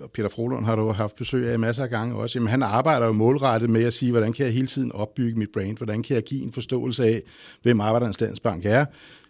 [0.00, 3.06] og Peter Frohlund har du haft besøg af masser af gange også, jamen han arbejder
[3.06, 6.14] jo målrettet med at sige, hvordan kan jeg hele tiden opbygge mit brand, hvordan kan
[6.14, 7.22] jeg give en forståelse af,
[7.62, 8.84] hvem Arbejdernes Landsbank er.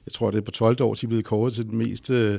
[0.07, 2.39] Jeg tror, det er på 12 år, de er blevet kåret til den mest øh,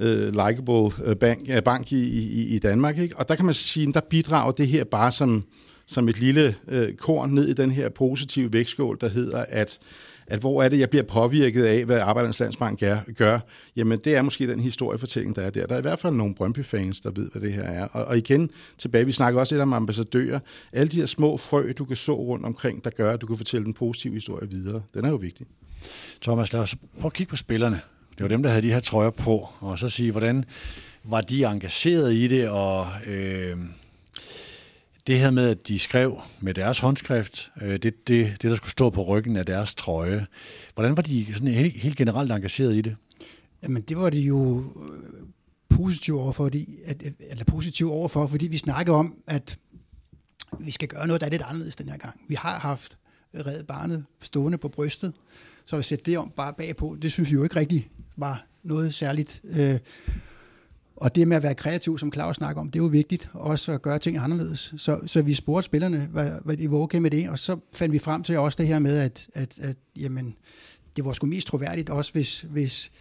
[0.00, 2.98] Øh, likable øh, bank, øh, bank i, i, i Danmark.
[2.98, 3.16] Ikke?
[3.16, 5.44] Og der kan man sige, at der bidrager det her bare som,
[5.86, 9.78] som et lille øh, korn ned i den her positive vægtskål, der hedder, at
[10.30, 13.38] at hvor er det, jeg bliver påvirket af, hvad Arbejdernes Landsbank gør, gør,
[13.76, 15.66] jamen det er måske den historiefortælling, der er der.
[15.66, 17.84] Der er i hvert fald nogle Brøndby-fans, der ved, hvad det her er.
[17.84, 20.40] Og, og igen, tilbage, vi snakker også lidt om ambassadører.
[20.72, 23.36] Alle de her små frø, du kan så rundt omkring, der gør, at du kan
[23.36, 24.82] fortælle den positive historie videre.
[24.94, 25.46] Den er jo vigtig.
[26.22, 27.80] Thomas, lad os prøve at kigge på spillerne.
[28.20, 30.44] Det var dem, der havde de her trøjer på, og så sige, hvordan
[31.04, 33.58] var de engageret i det, og øh,
[35.06, 38.70] det her med, at de skrev med deres håndskrift, øh, det, det, det, der skulle
[38.70, 40.26] stå på ryggen af deres trøje.
[40.74, 42.96] Hvordan var de sådan helt, helt generelt engageret i det?
[43.62, 45.26] Jamen, det var de jo øh,
[45.68, 49.58] positiv over for, fordi, at, eller positiv over for, fordi vi snakker om, at
[50.58, 52.20] vi skal gøre noget, der er lidt anderledes den her gang.
[52.28, 52.98] Vi har haft
[53.34, 55.12] Red Barnet stående på brystet,
[55.66, 57.90] så at sætte det om bare bagpå, det synes vi jo ikke rigtig
[58.20, 59.40] var noget særligt.
[59.44, 59.78] Øh,
[60.96, 63.72] og det med at være kreativ, som Claus snakker om, det er jo vigtigt, også
[63.72, 64.74] at gøre ting anderledes.
[64.76, 67.92] Så, så vi spurgte spillerne, hvad, hvad de var okay med det, og så fandt
[67.92, 70.36] vi frem til også det her med, at, at, at jamen,
[70.96, 72.92] det var sgu mest troværdigt også, hvis, hvis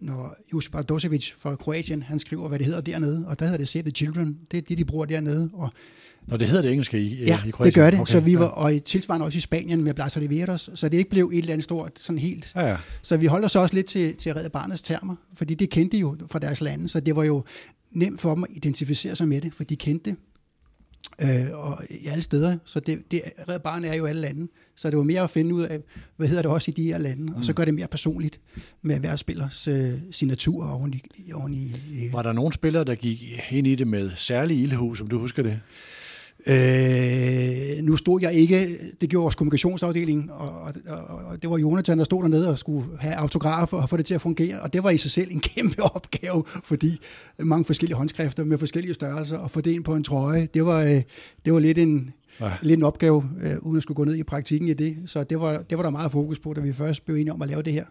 [0.00, 3.68] når Josip Bardosevic fra Kroatien, han skriver, hvad det hedder dernede, og der hedder det
[3.68, 4.38] Save the Children.
[4.50, 5.50] Det er det, de bruger dernede.
[5.52, 5.70] Og,
[6.26, 7.74] når det hedder det engelske i, ja, i det Kroatien?
[7.74, 8.00] gør det.
[8.00, 8.50] Okay, så vi var, ja.
[8.50, 11.52] og i tilsvarende også i Spanien med Blas Riveros, så det ikke blev et eller
[11.52, 12.52] andet stort, sådan helt.
[12.54, 12.76] Ja, ja.
[13.02, 16.00] Så vi holdt os også lidt til, til Redde Barnets termer, fordi det kendte de
[16.00, 17.44] jo fra deres lande, så det var jo
[17.92, 20.16] nemt for dem at identificere sig med det, for de kendte det.
[21.20, 24.90] Øh, og i alle steder, så det, det, Red Barnet er jo alle lande, så
[24.90, 25.80] det var mere at finde ud af,
[26.16, 28.40] hvad hedder det også i de her lande, og så gør det mere personligt
[28.82, 32.94] med hver spillers øh, signatur oven i, oven i, i Var der nogle spillere, der
[32.94, 35.60] gik ind i det med særlig ildhus, som du husker det?
[36.46, 40.72] Øh, nu stod jeg ikke, det gjorde vores kommunikationsafdeling, og, og,
[41.26, 44.14] og, det var Jonathan, der stod dernede og skulle have autografer og få det til
[44.14, 47.00] at fungere, og det var i sig selv en kæmpe opgave, fordi
[47.38, 50.82] mange forskellige håndskrifter med forskellige størrelser, og få det ind på en trøje, det var,
[50.82, 51.02] øh,
[51.44, 52.10] det var lidt en,
[52.40, 52.50] Ja.
[52.62, 55.40] lidt en opgave, øh, uden at skulle gå ned i praktikken i det, så det
[55.40, 57.62] var, det var der meget fokus på, da vi først blev enige om at lave
[57.62, 57.84] det her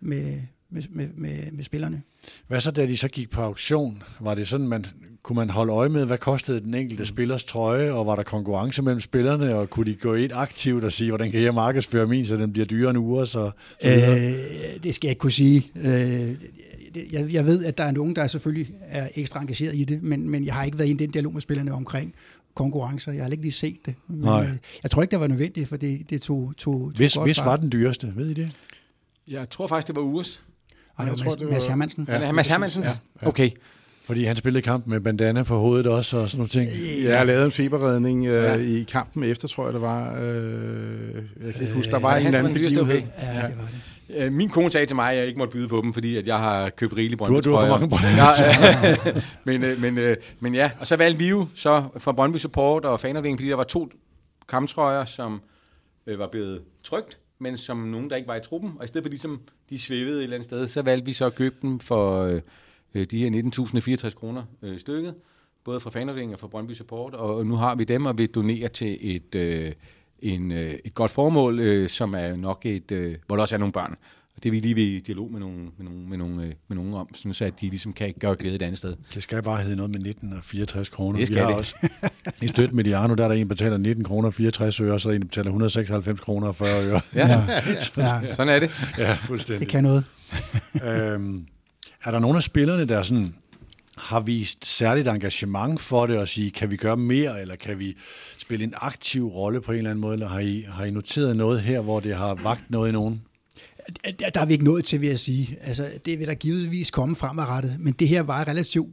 [0.00, 0.40] med,
[0.72, 2.02] med, med, med, med spillerne.
[2.48, 4.02] Hvad så, da de så gik på auktion?
[4.20, 4.84] Var det sådan, man,
[5.22, 8.82] kunne man holde øje med, hvad kostede den enkelte spillers trøje, og var der konkurrence
[8.82, 12.26] mellem spillerne, og kunne de gå ind aktivt og sige, hvordan kan jeg markedsføre min,
[12.26, 13.50] så den bliver dyrere en uge, så,
[13.82, 13.88] så?
[13.88, 15.70] Øh, det skal jeg ikke kunne sige.
[15.76, 16.36] Øh,
[17.12, 20.30] jeg, jeg ved, at der er nogen, der selvfølgelig er ekstra engageret i det, men,
[20.30, 22.14] men jeg har ikke været i den dialog med spillerne omkring
[22.54, 23.12] konkurrencer.
[23.12, 23.94] Jeg har ikke lige set det.
[24.08, 24.42] Men, Nej.
[24.42, 24.50] øh,
[24.82, 27.38] jeg tror ikke, det var nødvendigt, for det, det tog, tog, tog Hvis, godt hvis
[27.38, 28.56] var den dyreste, ved I det?
[29.28, 30.42] Jeg tror faktisk, det var Ures.
[30.98, 32.06] Ej, det Jeg var tror, Mads, det var- Mads Hermansen.
[32.08, 32.82] Ja, ja, Mads Hermansen?
[32.82, 32.88] Ja,
[33.22, 33.28] ja.
[33.28, 33.50] Okay.
[34.06, 36.70] Fordi han spillede kamp med bandana på hovedet også, og sådan nogle ting.
[37.04, 38.54] Ja, jeg lavede en feberredning øh, Ja.
[38.54, 38.60] ja.
[38.60, 40.20] i kampen efter, tror jeg, det var.
[40.22, 41.14] Øh,
[41.44, 42.82] jeg kan ikke huske, der var ja, en eller anden begivenhed.
[42.82, 42.94] okay.
[43.22, 43.68] Ja, det var
[44.08, 44.16] det.
[44.16, 46.26] Øh, Min kone sagde til mig, at jeg ikke måtte byde på dem, fordi at
[46.26, 48.16] jeg har købt rigeligt Du har- Brøndby du har for mange Brøndby-
[49.16, 52.36] ja, men, øh, men, øh, men ja, og så valgte vi jo så fra Brøndby
[52.36, 53.88] Support og fanafdelingen, fordi der var to
[54.48, 55.40] kamptrøjer, som
[56.06, 58.72] øh, var blevet trygt, men som nogen, der ikke var i truppen.
[58.78, 59.40] Og i stedet for ligesom
[59.70, 62.40] de svævede et eller andet sted, så valgte vi så at købe dem for øh,
[62.94, 63.42] øh de her
[64.08, 65.14] 19.064 kroner øh, stykket,
[65.64, 68.68] både fra fanafdelingen og fra Brøndby Support, og nu har vi dem og vi donerer
[68.68, 69.72] til et, øh,
[70.18, 73.58] en, øh, et godt formål, øh, som er nok et, øh, hvor der også er
[73.58, 73.96] nogle børn.
[74.36, 76.52] Og det er vi lige ved i dialog med nogle, med nogle, med nogle, øh,
[76.68, 78.96] med nogle om, sådan så at de ligesom kan gøre glæde et andet sted.
[79.14, 81.18] Det skal bare hedde noget med 19 og 64 kroner.
[81.18, 81.56] Det skal Vi har det.
[81.58, 81.74] også
[82.42, 85.00] i støtte Mediano, der er der en, der betaler 19 kroner og 64 øre, og
[85.00, 87.00] så er der en, der betaler 196 kroner og 40 øre.
[87.14, 87.28] Ja,
[87.96, 88.34] Ja, ja.
[88.34, 88.70] sådan er det.
[88.98, 89.68] Ja, det fuldstændig.
[89.68, 90.04] kan noget.
[90.84, 91.46] øhm,
[92.04, 93.34] er der nogle af spillerne, der sådan
[93.96, 97.96] har vist særligt engagement for det og sige, kan vi gøre mere, eller kan vi
[98.38, 101.36] spille en aktiv rolle på en eller anden måde, eller har I, har I noteret
[101.36, 103.22] noget her, hvor det har vagt noget i nogen?
[104.18, 105.56] Der, der er vi ikke nået til, vil jeg sige.
[105.60, 108.88] Altså, det vil der givetvis komme fremadrettet, men det her var relativt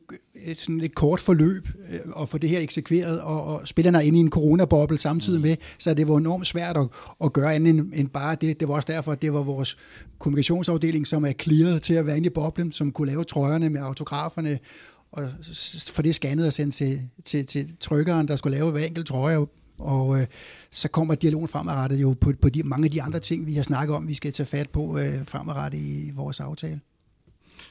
[0.54, 4.18] sådan et kort forløb øh, at få det her eksekveret, og, og spillerne er inde
[4.18, 6.88] i en coronaboble samtidig med, så det var enormt svært at,
[7.24, 8.60] at gøre andet end, end bare det.
[8.60, 9.78] Det var også derfor, at det var vores
[10.20, 13.82] kommunikationsafdeling, som er clearet til at være inde i boblen, som kunne lave trøjerne med
[13.82, 14.60] autograferne,
[15.12, 15.30] og
[15.92, 19.46] få det scannet og sendt til, til, til trykkeren, der skulle lave hver enkelt trøje,
[19.80, 20.28] og øh,
[20.72, 23.64] så kommer dialogen fremadrettet jo på, på de, mange af de andre ting, vi har
[23.64, 26.80] snakket om, vi skal tage fat på øh, fremadrettet i vores aftale.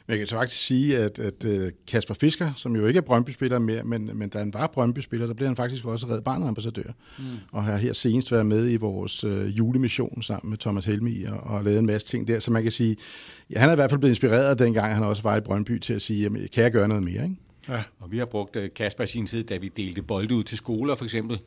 [0.06, 3.00] Men jeg kan så faktisk sige, at, at øh, Kasper Fisker, som jo ikke er
[3.00, 6.48] Brøndby-spiller mere, men, men da han var Brøndby-spiller, der blev han faktisk også Red Barnet
[6.48, 6.92] ambassadør.
[7.18, 7.24] Mm.
[7.52, 11.40] Og har her senest været med i vores øh, julemission sammen med Thomas Helmi og,
[11.40, 12.38] og lavet en masse ting der.
[12.38, 12.96] Så man kan sige,
[13.50, 15.94] ja, han er i hvert fald blevet inspireret dengang, han også var i Brøndby til
[15.94, 17.22] at sige, jamen, kan jeg gøre noget mere?
[17.22, 17.36] Ikke?
[17.68, 17.82] Ja.
[18.00, 20.58] Og vi har brugt øh, Kasper i sin tid, da vi delte bolde ud til
[20.58, 21.38] skoler for eksempel,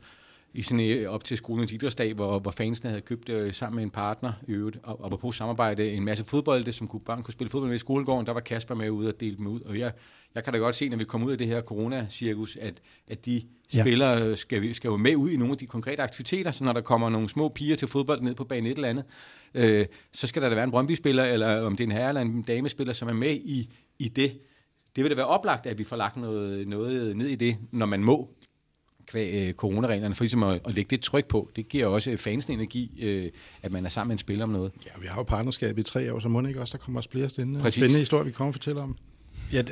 [0.54, 3.82] i sådan øh, op til skolens idrætsdag, hvor, hvor fansene havde købt øh, sammen med
[3.82, 7.32] en partner i øvrigt, og, og på samarbejde en masse fodbolde, som kunne, børn kunne
[7.32, 8.26] spille fodbold med i skolegården.
[8.26, 9.60] Der var Kasper med ude og dele dem ud.
[9.60, 9.92] Og jeg,
[10.34, 12.74] jeg kan da godt se, når vi kommer ud af det her corona-cirkus, at,
[13.10, 13.42] at de
[13.74, 13.80] Ja.
[13.80, 16.80] spillere skal, skal jo med ud i nogle af de konkrete aktiviteter, så når der
[16.80, 19.04] kommer nogle små piger til fodbold ned på banen et eller andet,
[19.54, 22.20] øh, så skal der da være en Brøndby-spiller, eller om det er en herre eller
[22.20, 24.38] en damespiller, som er med i, i det.
[24.96, 27.86] Det vil da være oplagt, at vi får lagt noget, noget ned i det, når
[27.86, 28.30] man må
[29.12, 31.50] kvæg øh, coronareglerne, for ligesom at, at lægge det tryk på.
[31.56, 33.30] Det giver også fansene energi, øh,
[33.62, 34.72] at man er sammen med en spiller om noget.
[34.86, 37.00] Ja, vi har jo partnerskab i tre år, så må det ikke også, der kommer
[37.00, 37.80] også flere spændende, Præcis.
[37.80, 38.96] spændende historier, vi kommer og fortælle om.
[39.52, 39.62] Ja,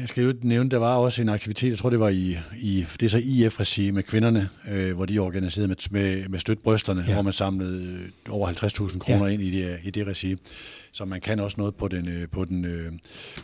[0.00, 2.86] jeg skal jo nævne, der var også en aktivitet, jeg tror det var i, i
[3.00, 7.04] det er så IF-regi med kvinderne, øh, hvor de organiserede med, med, med støt brysterne,
[7.06, 7.12] ja.
[7.12, 9.32] hvor man samlede øh, over 50.000 kroner ja.
[9.32, 10.36] ind i det, i det regi.
[10.92, 12.92] Så man kan også noget på den øh, på den øh,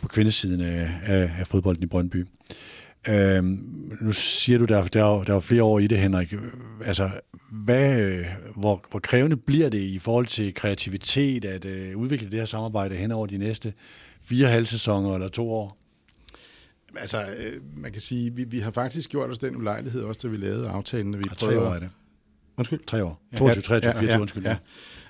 [0.01, 2.25] på kvindesiden af, af, af fodbolden i Brøndby.
[3.07, 3.43] Øh,
[4.01, 6.33] nu siger du, der, der, er, der er flere år i det, Henrik.
[6.85, 7.09] Altså,
[7.51, 8.23] hvad,
[8.55, 12.95] hvor, hvor krævende bliver det i forhold til kreativitet at øh, udvikle det her samarbejde
[12.95, 13.73] hen over de næste
[14.21, 15.77] fire halvsæsoner eller to år?
[16.97, 20.27] Altså, øh, man kan sige, vi, vi har faktisk gjort os den ulejlighed, også da
[20.27, 21.11] vi lavede aftalen.
[21.11, 21.89] Når vi ja, tre år er det.
[22.57, 22.79] Undskyld?
[22.87, 23.21] Tre år.
[23.37, 24.43] 22, 23, 24, ja, ja, undskyld.
[24.43, 24.57] Ja.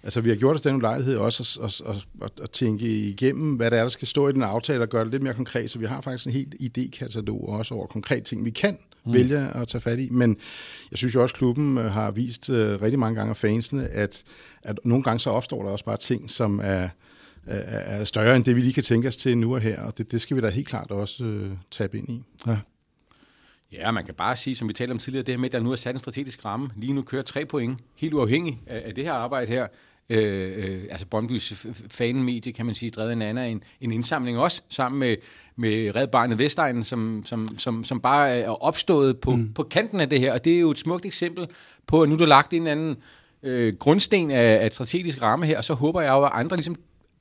[0.04, 3.72] Altså, vi har gjort os den ulejlighed også at, at, at, at, tænke igennem, hvad
[3.72, 5.70] der er, der skal stå i den aftale, og gøre det lidt mere konkret.
[5.70, 9.14] Så vi har faktisk en helt idékatalog også over konkrete ting, vi kan mm.
[9.14, 10.10] vælge at tage fat i.
[10.10, 10.38] Men
[10.92, 13.88] jeg synes jo også, at klubben øh, har vist uh, rigtig mange gange af fansene,
[13.88, 14.24] at,
[14.64, 16.90] at nogle gange så opstår der også bare ting, som er,
[17.46, 19.82] er større end det, vi lige kan tænke os til nu og her.
[19.82, 22.24] Og det, det skal vi da helt klart også uh, tabe ind i.
[22.48, 22.58] Ja.
[23.74, 25.60] Ja, man kan bare sige, som vi talte om tidligere, det her med, at der
[25.60, 26.70] nu er sat en strategisk ramme.
[26.76, 29.68] Lige nu kører tre point, helt uafhængig af, af det her arbejde her.
[30.10, 34.62] Øh, øh, altså Brøndbys fanmedie, kan man sige, drevet en anden en, en indsamling også,
[34.70, 35.16] sammen med,
[35.56, 39.54] med Red Barnet Vestegnen, som, som, som, som bare er opstået på, mm.
[39.54, 40.34] på kanten af det her.
[40.34, 41.48] Og det er jo et smukt eksempel
[41.88, 42.98] på, at nu der lagt en anden
[43.44, 46.76] øh, grundsten af, af strategisk ramme her, og så håber jeg jo, at andre ligesom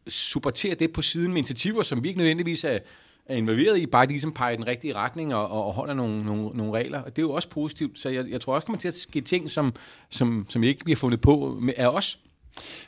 [0.08, 2.78] supporterer det på siden med initiativer, som vi ikke nødvendigvis er,
[3.26, 6.24] er involveret i, bare de ligesom peger i den rigtige retning og, og holder nogle,
[6.24, 7.02] nogle, nogle regler.
[7.02, 7.98] Og det er jo også positivt.
[7.98, 9.74] Så jeg, jeg tror også, kommer til at ske ting, som,
[10.10, 12.18] som, som ikke bliver fundet på med, af os.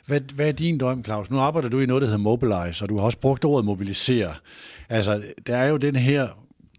[0.05, 1.31] Hvad, hvad er din drøm, Claus?
[1.31, 4.33] Nu arbejder du i noget, der hedder Mobilize, og du har også brugt ordet mobilisere.
[4.89, 6.27] Altså, der er jo den her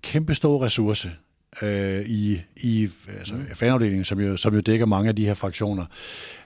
[0.02, 1.10] kæmpe store ressource
[1.62, 3.46] øh, i, i altså, mm.
[3.54, 5.84] fanafdelingen, som jo, som jo dækker mange af de her fraktioner.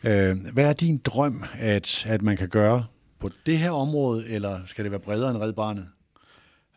[0.04, 2.84] Øh, hvad er din drøm, at, at man kan gøre
[3.20, 5.86] på det her område, eller skal det være bredere end Red Barnet?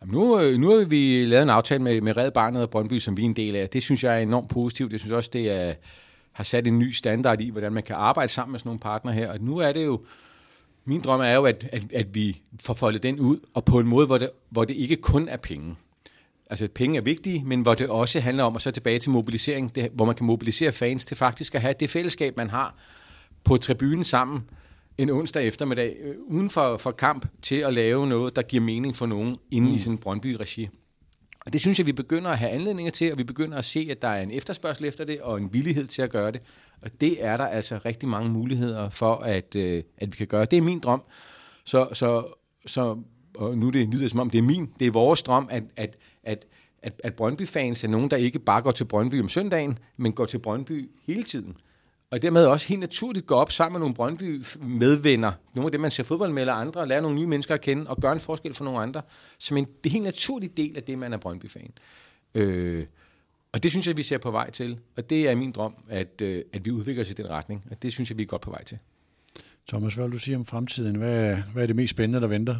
[0.00, 2.98] Jamen nu, øh, nu har vi lavet en aftale med, med Red Barnet og Brøndby,
[2.98, 3.68] som vi er en del af.
[3.68, 4.92] Det synes jeg er enormt positivt.
[4.92, 5.74] Jeg synes også, det er,
[6.34, 9.14] har sat en ny standard i, hvordan man kan arbejde sammen med sådan nogle partnere
[9.14, 9.32] her.
[9.32, 10.04] Og nu er det jo,
[10.84, 13.86] min drøm er jo, at, at, at vi får foldet den ud, og på en
[13.86, 15.76] måde, hvor det, hvor det ikke kun er penge.
[16.50, 19.74] Altså penge er vigtige, men hvor det også handler om, at så tilbage til mobilisering,
[19.74, 22.74] det, hvor man kan mobilisere fans til faktisk at have det fællesskab, man har
[23.44, 24.44] på tribunen sammen,
[24.98, 28.96] en onsdag eftermiddag øh, uden for, for kamp til at lave noget, der giver mening
[28.96, 29.74] for nogen inde mm.
[29.74, 30.68] i sådan Brøndby-regi.
[31.46, 33.88] Og det synes jeg, vi begynder at have anledninger til, og vi begynder at se,
[33.90, 36.40] at der er en efterspørgsel efter det, og en villighed til at gøre det.
[36.82, 40.44] Og det er der altså rigtig mange muligheder for, at, øh, at vi kan gøre.
[40.44, 41.02] Det er min drøm.
[41.64, 42.26] Så, så,
[42.66, 42.98] så
[43.34, 45.96] og nu det lyder som om, det er min, det er vores drøm, at, at,
[46.22, 46.46] at,
[46.82, 50.24] at, at Brøndby-fans er nogen, der ikke bare går til Brøndby om søndagen, men går
[50.24, 51.56] til Brøndby hele tiden
[52.10, 55.90] og dermed også helt naturligt gå op sammen med nogle Brøndby-medvenner, nogle af dem, man
[55.90, 58.54] ser fodbold med, eller andre, lære nogle nye mennesker at kende, og gøre en forskel
[58.54, 59.02] for nogle andre,
[59.38, 61.70] som en det helt naturlig del af det, man er Brøndby-fan.
[62.34, 62.84] Øh,
[63.52, 66.20] og det synes jeg, vi ser på vej til, og det er min drøm, at,
[66.22, 68.42] øh, at vi udvikler os i den retning, og det synes jeg, vi er godt
[68.42, 68.78] på vej til.
[69.68, 70.96] Thomas, hvad vil du sige om fremtiden?
[70.96, 72.56] Hvad, hvad er det mest spændende, der venter?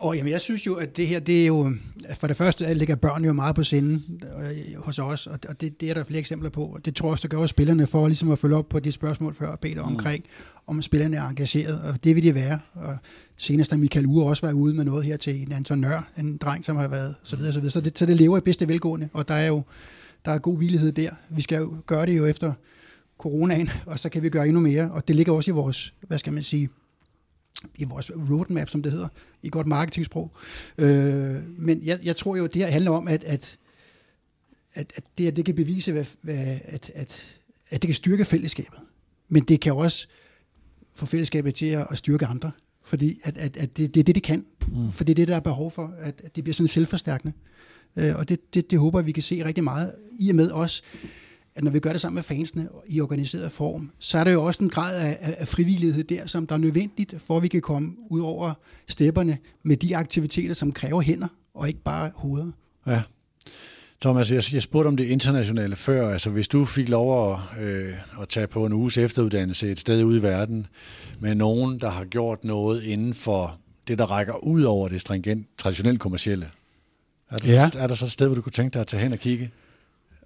[0.00, 1.72] Og jamen, jeg synes jo, at det her, det er jo,
[2.14, 5.90] for det første ligger børn jo meget på sinden øh, hos os, og det, det
[5.90, 6.78] er der flere eksempler på.
[6.84, 9.34] Det tror jeg også, der gør spillerne for ligesom at følge op på de spørgsmål
[9.34, 9.92] før, Peter, mm.
[9.92, 10.24] omkring,
[10.66, 12.58] om spillerne er engageret, og det vil de være.
[12.74, 12.96] Og
[13.36, 16.36] senest har Michael Ure også været ude med noget her til en Anton Nør, en
[16.36, 17.72] dreng, som har været, så videre, så videre.
[17.72, 19.62] Så det, så det lever i bedste velgående, og der er jo
[20.24, 21.10] der er god villighed der.
[21.30, 22.52] Vi skal jo gøre det jo efter
[23.18, 26.18] coronaen, og så kan vi gøre endnu mere, og det ligger også i vores, hvad
[26.18, 26.68] skal man sige,
[27.74, 29.08] i vores roadmap, som det hedder,
[29.42, 30.32] i godt marketingsprog.
[30.78, 33.58] Øh, men jeg, jeg tror jo, at det her handler om, at, at,
[34.74, 37.38] at, at det, at det kan bevise, hvad, hvad, at, at,
[37.70, 38.78] at det kan styrke fællesskabet.
[39.28, 40.06] Men det kan også
[40.94, 42.50] få fællesskabet til at, at styrke andre.
[42.82, 44.46] Fordi at, at, at det, det er det, det kan.
[44.68, 44.92] Mm.
[44.92, 47.32] For det er det, der er behov for, at, at det bliver sådan selvforstærkende.
[47.96, 50.82] Øh, og det, det, det håber vi kan se rigtig meget i og med os
[51.54, 54.44] at når vi gør det sammen med fansene i organiseret form, så er der jo
[54.44, 57.60] også en grad af, af frivillighed der, som der er nødvendigt, for at vi kan
[57.60, 58.52] komme ud over
[58.88, 62.50] stepperne med de aktiviteter, som kræver hænder, og ikke bare hoveder.
[62.86, 63.02] Ja.
[64.00, 66.12] Thomas, jeg, jeg spurgte om det internationale før.
[66.12, 70.04] Altså, hvis du fik lov at, øh, at tage på en uges efteruddannelse et sted
[70.04, 70.66] ude i verden
[71.20, 75.46] med nogen, der har gjort noget inden for det, der rækker ud over det stringent,
[75.58, 76.50] traditionelt kommercielle,
[77.30, 77.70] er der, ja.
[77.78, 79.50] er der så et sted, hvor du kunne tænke dig at tage hen og kigge?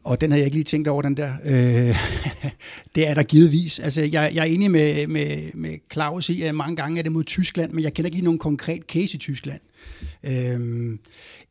[0.04, 1.32] Og den havde jeg ikke lige tænkt over, den der.
[1.44, 1.96] Øh,
[2.94, 3.78] det er der givetvis.
[3.78, 7.12] Altså, jeg, jeg er enig med, med, med Claus i, at mange gange er det
[7.12, 9.60] mod Tyskland, men jeg kender ikke lige nogen konkret case i Tyskland.
[10.24, 10.98] Øh,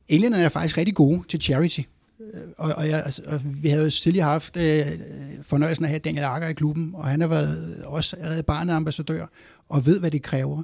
[0.08, 1.80] englænderne er faktisk rigtig gode til charity.
[2.58, 4.82] og, og, jeg, altså, og vi havde jo tidligere haft øh,
[5.42, 9.26] fornøjelsen af at have Daniel Akker i klubben, og han har været også allerede barneambassadør,
[9.74, 10.64] og ved, hvad det kræver.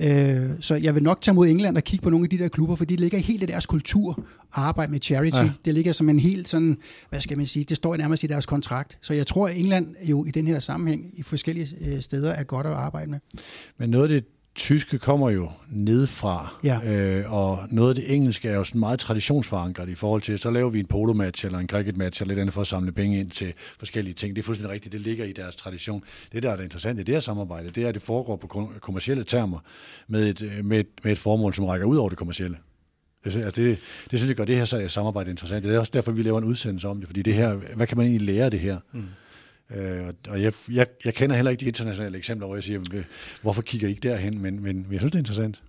[0.00, 2.48] Øh, så jeg vil nok tage mod England og kigge på nogle af de der
[2.48, 5.36] klubber, for de ligger helt i deres kultur at arbejde med charity.
[5.36, 5.50] Ja.
[5.64, 6.76] Det ligger som en helt sådan,
[7.10, 8.98] hvad skal man sige, det står nærmest i deres kontrakt.
[9.02, 12.44] Så jeg tror, at England jo i den her sammenhæng i forskellige øh, steder er
[12.44, 13.18] godt at arbejde med.
[13.78, 14.24] Men noget af det
[14.56, 16.92] tyske kommer jo nedfra, Ja.
[16.94, 20.50] øh, og noget af det engelske er jo sådan meget traditionsforankret i forhold til, så
[20.50, 23.30] laver vi en polomatch eller en cricketmatch eller lidt andet for at samle penge ind
[23.30, 24.36] til forskellige ting.
[24.36, 26.02] Det er fuldstændig rigtigt, det ligger i deres tradition.
[26.32, 28.46] Det, der er det interessante i det her samarbejde, det er, at det foregår på
[28.46, 29.58] kom- kommercielle termer
[30.08, 32.56] med et, øh, med, et, med et formål, som rækker ud over det kommercielle.
[33.24, 33.78] Det, synes- altså det,
[34.10, 35.64] det synes jeg gør det her samarbejde interessant.
[35.64, 37.96] Det er også derfor, vi laver en udsendelse om det, fordi det her, hvad kan
[37.96, 38.78] man egentlig lære af det her?
[38.92, 39.02] Mm.
[39.70, 43.04] Øh, og jeg, jeg, jeg kender heller ikke de internationale eksempler, hvor jeg siger,
[43.42, 44.42] hvorfor kigger I ikke derhen?
[44.42, 45.62] Men, men, jeg synes, det er interessant.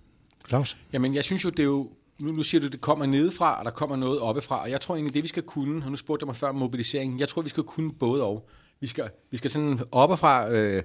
[0.48, 0.76] Claus?
[0.92, 1.90] Jamen, jeg synes jo, det er jo...
[2.18, 4.62] Nu, nu siger du, det kommer nedefra, og der kommer noget oppefra.
[4.62, 6.54] Og jeg tror egentlig, det vi skal kunne, og nu spurgte jeg mig før om
[6.54, 8.48] mobiliseringen, jeg tror, vi skal kunne både og.
[8.80, 10.82] Vi skal, vi skal sådan oppefra, øh,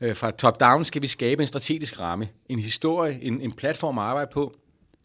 [0.00, 4.04] øh, fra top-down, skal vi skabe en strategisk ramme, en historie, en, en platform at
[4.04, 4.52] arbejde på.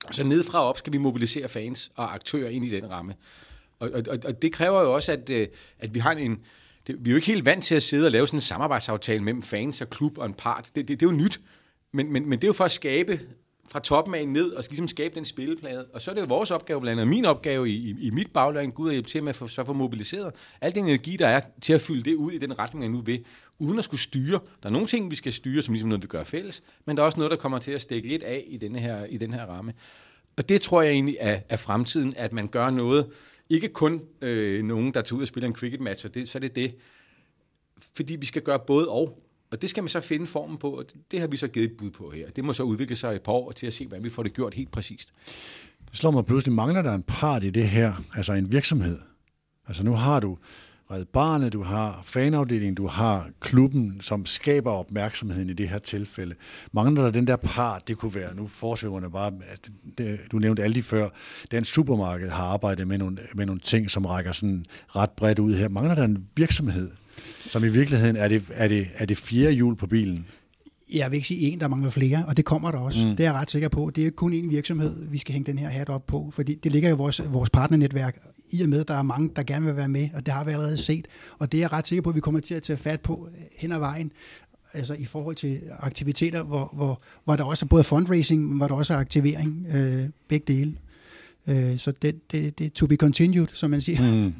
[0.07, 3.13] Og så nedefra og op skal vi mobilisere fans og aktører ind i den ramme.
[3.79, 5.47] Og, og, og- det kræver jo også, at, øh,
[5.79, 6.39] at vi har en...
[6.87, 9.23] Det, vi er jo ikke helt vant til at sidde og lave sådan en samarbejdsaftale
[9.23, 10.71] mellem fans og klub og en part.
[10.75, 11.41] Det, det, det er jo nyt.
[11.91, 13.19] Men, men, men det er jo for at skabe
[13.71, 15.85] fra toppen af ned, og skal ligesom skabe den spilleplade.
[15.93, 18.31] Og så er det jo vores opgave, blandt andet min opgave i, i, i mit
[18.31, 21.27] bagland, Gud at hjælpe til med at få, så få mobiliseret al den energi, der
[21.27, 23.25] er til at fylde det ud i den retning, jeg nu vil,
[23.59, 24.39] uden at skulle styre.
[24.63, 27.03] Der er nogle ting, vi skal styre, som ligesom noget, vi gør fælles, men der
[27.03, 29.33] er også noget, der kommer til at stikke lidt af i, denne her, i den
[29.33, 29.73] her ramme.
[30.37, 33.07] Og det tror jeg egentlig er, er fremtiden, at man gør noget,
[33.51, 36.39] ikke kun øh, nogen, der tager ud og spiller en cricket-match, og det, så er
[36.39, 36.75] det det,
[37.95, 39.23] fordi vi skal gøre både og.
[39.51, 41.77] Og det skal man så finde formen på, og det, har vi så givet et
[41.77, 42.29] bud på her.
[42.29, 44.33] Det må så udvikle sig et par år til at se, hvordan vi får det
[44.33, 45.13] gjort helt præcist.
[45.89, 48.99] Det slår mig pludselig, mangler der en part i det her, altså en virksomhed.
[49.67, 50.37] Altså nu har du
[50.91, 56.35] Red Barnet, du har fanafdelingen, du har klubben, som skaber opmærksomheden i det her tilfælde.
[56.71, 60.63] Mangler der den der part, det kunne være, nu forsøgerne bare, at det, du nævnte
[60.63, 61.09] alle de før,
[61.51, 64.65] den supermarked har arbejdet med nogle, med nogle ting, som rækker sådan
[64.95, 65.69] ret bredt ud her.
[65.69, 66.91] Mangler der en virksomhed,
[67.39, 70.25] som i virkeligheden er det, er det, er det fjerde hjul på bilen?
[70.93, 73.07] Jeg vil ikke sige en, der mangler flere, og det kommer der også.
[73.07, 73.15] Mm.
[73.15, 73.91] Det er jeg ret sikker på.
[73.95, 76.55] Det er ikke kun en virksomhed, vi skal hænge den her hat op på, fordi
[76.55, 78.17] det ligger i vores, vores partnernetværk,
[78.51, 80.43] i og med, at der er mange, der gerne vil være med, og det har
[80.43, 81.07] vi allerede set.
[81.39, 83.27] Og det er jeg ret sikker på, at vi kommer til at tage fat på
[83.37, 84.11] øh, hen ad vejen,
[84.73, 88.67] altså i forhold til aktiviteter, hvor, hvor, hvor der også er både fundraising, men hvor
[88.67, 90.77] der også er aktivering, øh, begge dele.
[91.47, 94.13] Øh, så det, det, det er to be continued, som man siger.
[94.13, 94.33] Mm.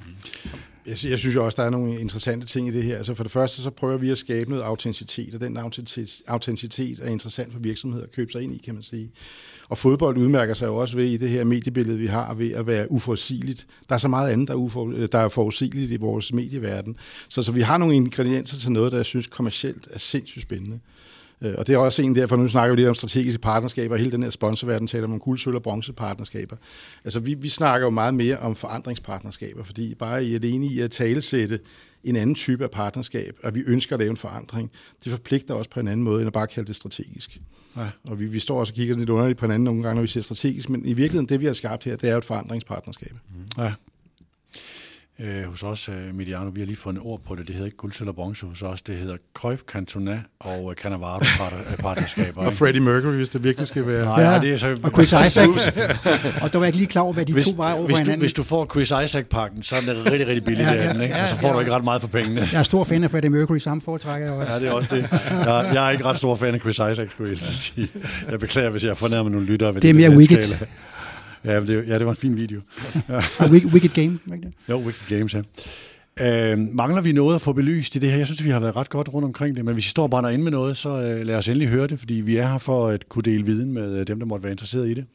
[0.88, 2.98] Jeg, sy- jeg synes jo også, der er nogle interessante ting i det her.
[2.98, 7.00] Altså for det første, så prøver vi at skabe noget autenticitet, og den autenticitet, autenticitet
[7.00, 9.12] er interessant for virksomheder at købe sig ind i, kan man sige.
[9.70, 12.68] Og fodbold udmærker sig jo også ved i det her mediebillede, vi har, ved at
[12.68, 13.68] være uforudsigeligt.
[13.90, 16.98] Der er så meget andet, der er, ufor, der er forudsigeligt i vores medieverden.
[17.30, 20.80] Så, så vi har nogle ingredienser til noget, der jeg synes kommercielt er sindssygt spændende.
[21.42, 24.00] Øh, Og det er også en derfor, nu snakker vi lidt om strategiske partnerskaber, og
[24.00, 26.56] hele den her sponsorverden taler om guld, sølv og bronzepartnerskaber.
[27.04, 30.92] Altså vi, vi snakker jo meget mere om forandringspartnerskaber, fordi bare I alene i at
[30.92, 31.60] talesætte
[32.04, 34.72] en anden type af partnerskab, og vi ønsker at lave en forandring,
[35.04, 37.42] det forpligter os på en anden måde, end at bare kalde det strategisk.
[37.78, 37.88] Ja.
[38.04, 40.08] Og vi, vi står også og kigger lidt underligt på hinanden nogle gange, når vi
[40.08, 43.14] siger strategisk, men i virkeligheden, det vi har skabt her, det er jo et forandringspartnerskab.
[43.58, 43.74] Ja.
[45.24, 47.48] Øh, hos os, øh, Mediano, vi har lige fået en ord på det.
[47.48, 48.82] Det hedder ikke guld, sølv og bronze hos os.
[48.82, 52.42] Det hedder Cruyff, Cantona og øh, Cannavaro partner- partnerskaber.
[52.46, 52.54] Og?
[52.54, 54.06] Freddie Mercury, hvis det virkelig skal være...
[54.06, 54.40] Nej, ja.
[54.40, 54.78] det er så...
[54.84, 55.48] Og Chris Isaac.
[56.42, 57.94] og der var jeg ikke lige klar over, hvad de hvis, to var over hvis,
[57.94, 58.20] for du, hinanden.
[58.20, 61.16] hvis du får Chris Isaac-pakken, så er den rigtig, rigtig billig, Ja, ja, den, ikke?
[61.16, 61.54] ja, og så får ja.
[61.54, 62.50] du ikke ret meget for pengene.
[62.52, 64.54] Jeg er stor fan af Freddie Mercury, samme foretrækker jeg også.
[64.54, 65.10] Ja, det er også det.
[65.12, 67.88] Jeg, jeg er ikke ret stor fan af Chris Isaac, skulle jeg sige.
[68.32, 69.74] Jeg beklager, hvis jeg fornærmer nogle lyttere.
[69.74, 70.38] ved Det er mere Wicked.
[71.46, 72.62] Ja, det, ja, det var en fin video.
[73.74, 74.20] Wicked Game.
[74.34, 74.54] ikke det?
[74.70, 75.42] Jo, Wicked Games, ja.
[76.20, 78.18] Øh, mangler vi noget at få belyst i det her?
[78.18, 80.10] Jeg synes, vi har været ret godt rundt omkring det, men hvis I står og
[80.10, 82.58] brænder ind med noget, så øh, lad os endelig høre det, fordi vi er her
[82.58, 85.06] for at kunne dele viden med øh, dem, der måtte være interesseret i det.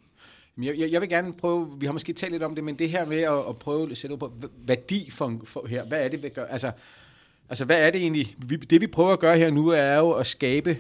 [0.63, 2.91] Jeg, jeg, jeg vil gerne prøve, vi har måske talt lidt om det, men det
[2.91, 4.33] her med at, at prøve at sætte op på
[4.67, 6.45] værdi for, for her, hvad er det, vi gør?
[6.45, 6.71] Altså,
[7.49, 8.37] altså, hvad er det egentlig?
[8.39, 10.77] Vi, det vi prøver at gøre her nu, er jo at skabe,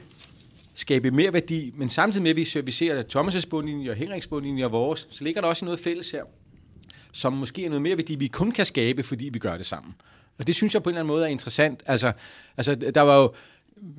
[0.76, 4.72] skabe mere værdi, men samtidig med, at vi servicerer Thomas' bundlinje og Henriks bundlinje og
[4.72, 6.22] vores, så ligger der også noget fælles her,
[7.12, 9.94] som måske er noget mere værdi, vi kun kan skabe, fordi vi gør det sammen.
[10.38, 11.82] Og det synes jeg på en eller anden måde er interessant.
[11.86, 12.12] Altså,
[12.56, 13.32] altså der var jo,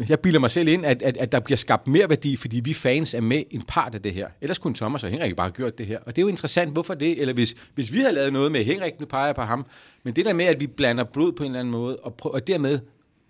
[0.09, 2.73] jeg bilder mig selv ind, at, at, at der bliver skabt mere værdi, fordi vi
[2.73, 4.27] fans er med en part af det her.
[4.41, 5.99] Ellers kunne Thomas og Henrik bare have gjort det her.
[5.99, 7.21] Og det er jo interessant, hvorfor det?
[7.21, 9.65] Eller hvis, hvis vi havde lavet noget med Henrik, nu peger jeg på ham,
[10.03, 12.33] men det der med, at vi blander blod på en eller anden måde, og, prøver,
[12.35, 12.79] og dermed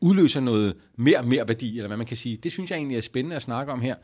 [0.01, 3.01] udløser noget mere mere værdi, eller hvad man kan sige, det synes jeg egentlig er
[3.01, 3.95] spændende at snakke om her.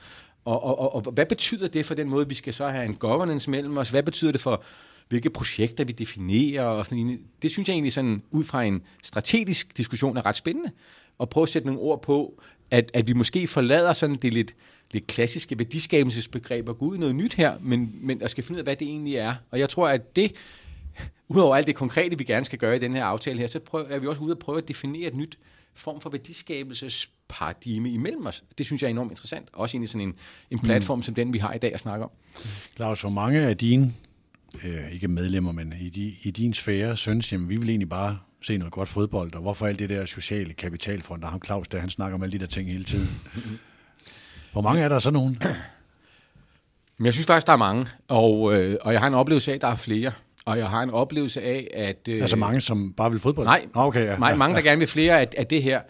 [0.45, 2.95] Og, og, og, og hvad betyder det for den måde, vi skal så have en
[2.95, 3.89] governance mellem os?
[3.89, 4.63] Hvad betyder det for
[5.09, 7.19] hvilke projekter vi definerer og sådan.
[7.41, 10.71] Det synes jeg egentlig sådan, ud fra en strategisk diskussion er ret spændende.
[11.19, 12.41] At prøve at sætte nogle ord på,
[12.71, 14.55] at, at vi måske forlader sådan det lidt,
[14.91, 18.55] lidt klassiske værdiskabelsesbegreb og gå ud i noget nyt her, men, men at skal finde
[18.55, 19.35] ud af, hvad det egentlig er.
[19.51, 20.31] Og jeg tror, at det,
[21.27, 23.85] udover alt det konkrete, vi gerne skal gøre i den her aftale her, så prøver,
[23.85, 25.37] er vi også ude at prøve at definere et nyt
[25.75, 28.43] form for værdiskabelsesparadigme imellem os.
[28.57, 29.49] Det synes jeg er enormt interessant.
[29.53, 30.15] Også ind i sådan en,
[30.51, 31.03] en platform mm.
[31.03, 32.11] som den, vi har i dag at snakke om.
[32.75, 33.93] Claus, hvor mange af dine,
[34.63, 38.19] øh, ikke medlemmer, men i, de, i din sfære, synes, jamen vi vil egentlig bare
[38.41, 41.79] se noget godt fodbold, og hvorfor alt det der sociale kapitalfond, og ham Claus, der
[41.79, 43.09] han snakker om alle de der ting hele tiden.
[44.51, 45.41] Hvor mange er der så nogen?
[46.97, 49.55] Men jeg synes faktisk, der er mange, og, øh, og jeg har en oplevelse af,
[49.55, 50.11] at der er flere.
[50.45, 52.07] Og jeg har en oplevelse af, at...
[52.07, 53.45] Øh, altså mange, som bare vil fodbold?
[53.45, 55.81] Nej, okay, ja, mange, mange der gerne vil flere af, af det her.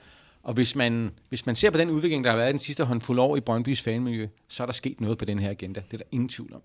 [0.43, 3.19] Og hvis man, hvis man ser på den udvikling, der har været den sidste håndfuld
[3.19, 5.81] år i Brøndbys fanmiljø, så er der sket noget på den her agenda.
[5.91, 6.61] Det er der ingen tvivl om.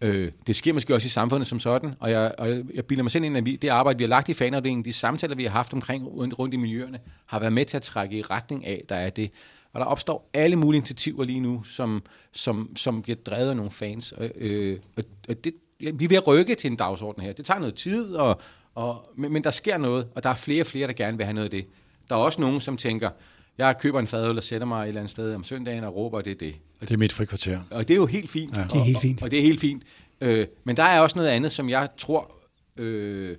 [0.00, 3.02] Øh, det sker måske også i samfundet som sådan, og jeg, og jeg, jeg bilder
[3.02, 5.44] mig selv ind, at vi, det arbejde, vi har lagt i fanafdelingen, de samtaler, vi
[5.44, 8.66] har haft omkring rundt, rundt i miljøerne, har været med til at trække i retning
[8.66, 9.30] af, der er det.
[9.72, 12.02] Og der opstår alle mulige initiativer lige nu, som,
[12.32, 14.14] som, som bliver drevet af nogle fans.
[14.34, 17.32] Øh, og, og det, ja, vi er ved at rykke til en dagsorden her.
[17.32, 18.40] Det tager noget tid, og,
[18.74, 21.26] og, men, men der sker noget, og der er flere og flere, der gerne vil
[21.26, 21.66] have noget af det.
[22.08, 23.10] Der er også nogen, som tænker,
[23.58, 26.20] jeg køber en fadøl og sætter mig et eller andet sted om søndagen og råber,
[26.20, 26.56] det er det.
[26.80, 27.60] Det er mit frikvarter.
[27.70, 28.56] Og det er jo helt fint.
[28.56, 28.62] Ja.
[28.62, 29.22] Det er helt fint.
[29.22, 29.82] Og, og det er helt fint.
[30.20, 32.32] Øh, men der er også noget andet, som jeg tror
[32.76, 33.36] øh,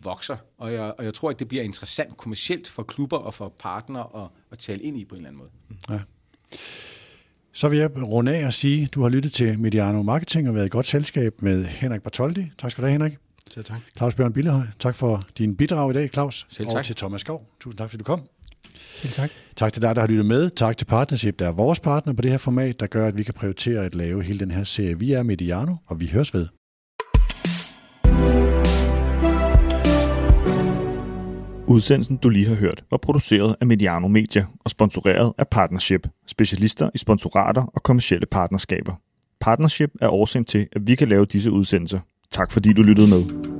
[0.00, 3.52] vokser, og jeg, og jeg tror, at det bliver interessant kommercielt for klubber og for
[3.58, 5.50] partnere at, at tale ind i på en eller anden måde.
[5.90, 5.98] Ja.
[7.60, 10.54] Så vil jeg runde af og sige, at du har lyttet til Mediano Marketing og
[10.54, 12.50] været i godt selskab med Henrik Bartoldi.
[12.58, 13.12] Tak skal du have, Henrik.
[13.50, 13.80] Selv tak.
[13.96, 16.46] Claus Bjørn Billehøj, tak for din bidrag i dag, Claus.
[16.48, 16.76] Selv tak.
[16.76, 17.46] Og til Thomas Skov.
[17.60, 18.22] Tusind tak, fordi du kom.
[18.96, 19.30] Selv tak.
[19.56, 20.50] Tak til dig, der har lyttet med.
[20.50, 23.22] Tak til Partnership, der er vores partner på det her format, der gør, at vi
[23.22, 24.98] kan prioritere at lave hele den her serie.
[24.98, 26.46] Vi er Mediano, og vi høres ved.
[31.70, 36.90] Udsendelsen, du lige har hørt, var produceret af Mediano Media og sponsoreret af Partnership, specialister
[36.94, 38.94] i sponsorater og kommersielle partnerskaber.
[39.40, 42.00] Partnership er årsagen til, at vi kan lave disse udsendelser.
[42.30, 43.59] Tak fordi du lyttede med.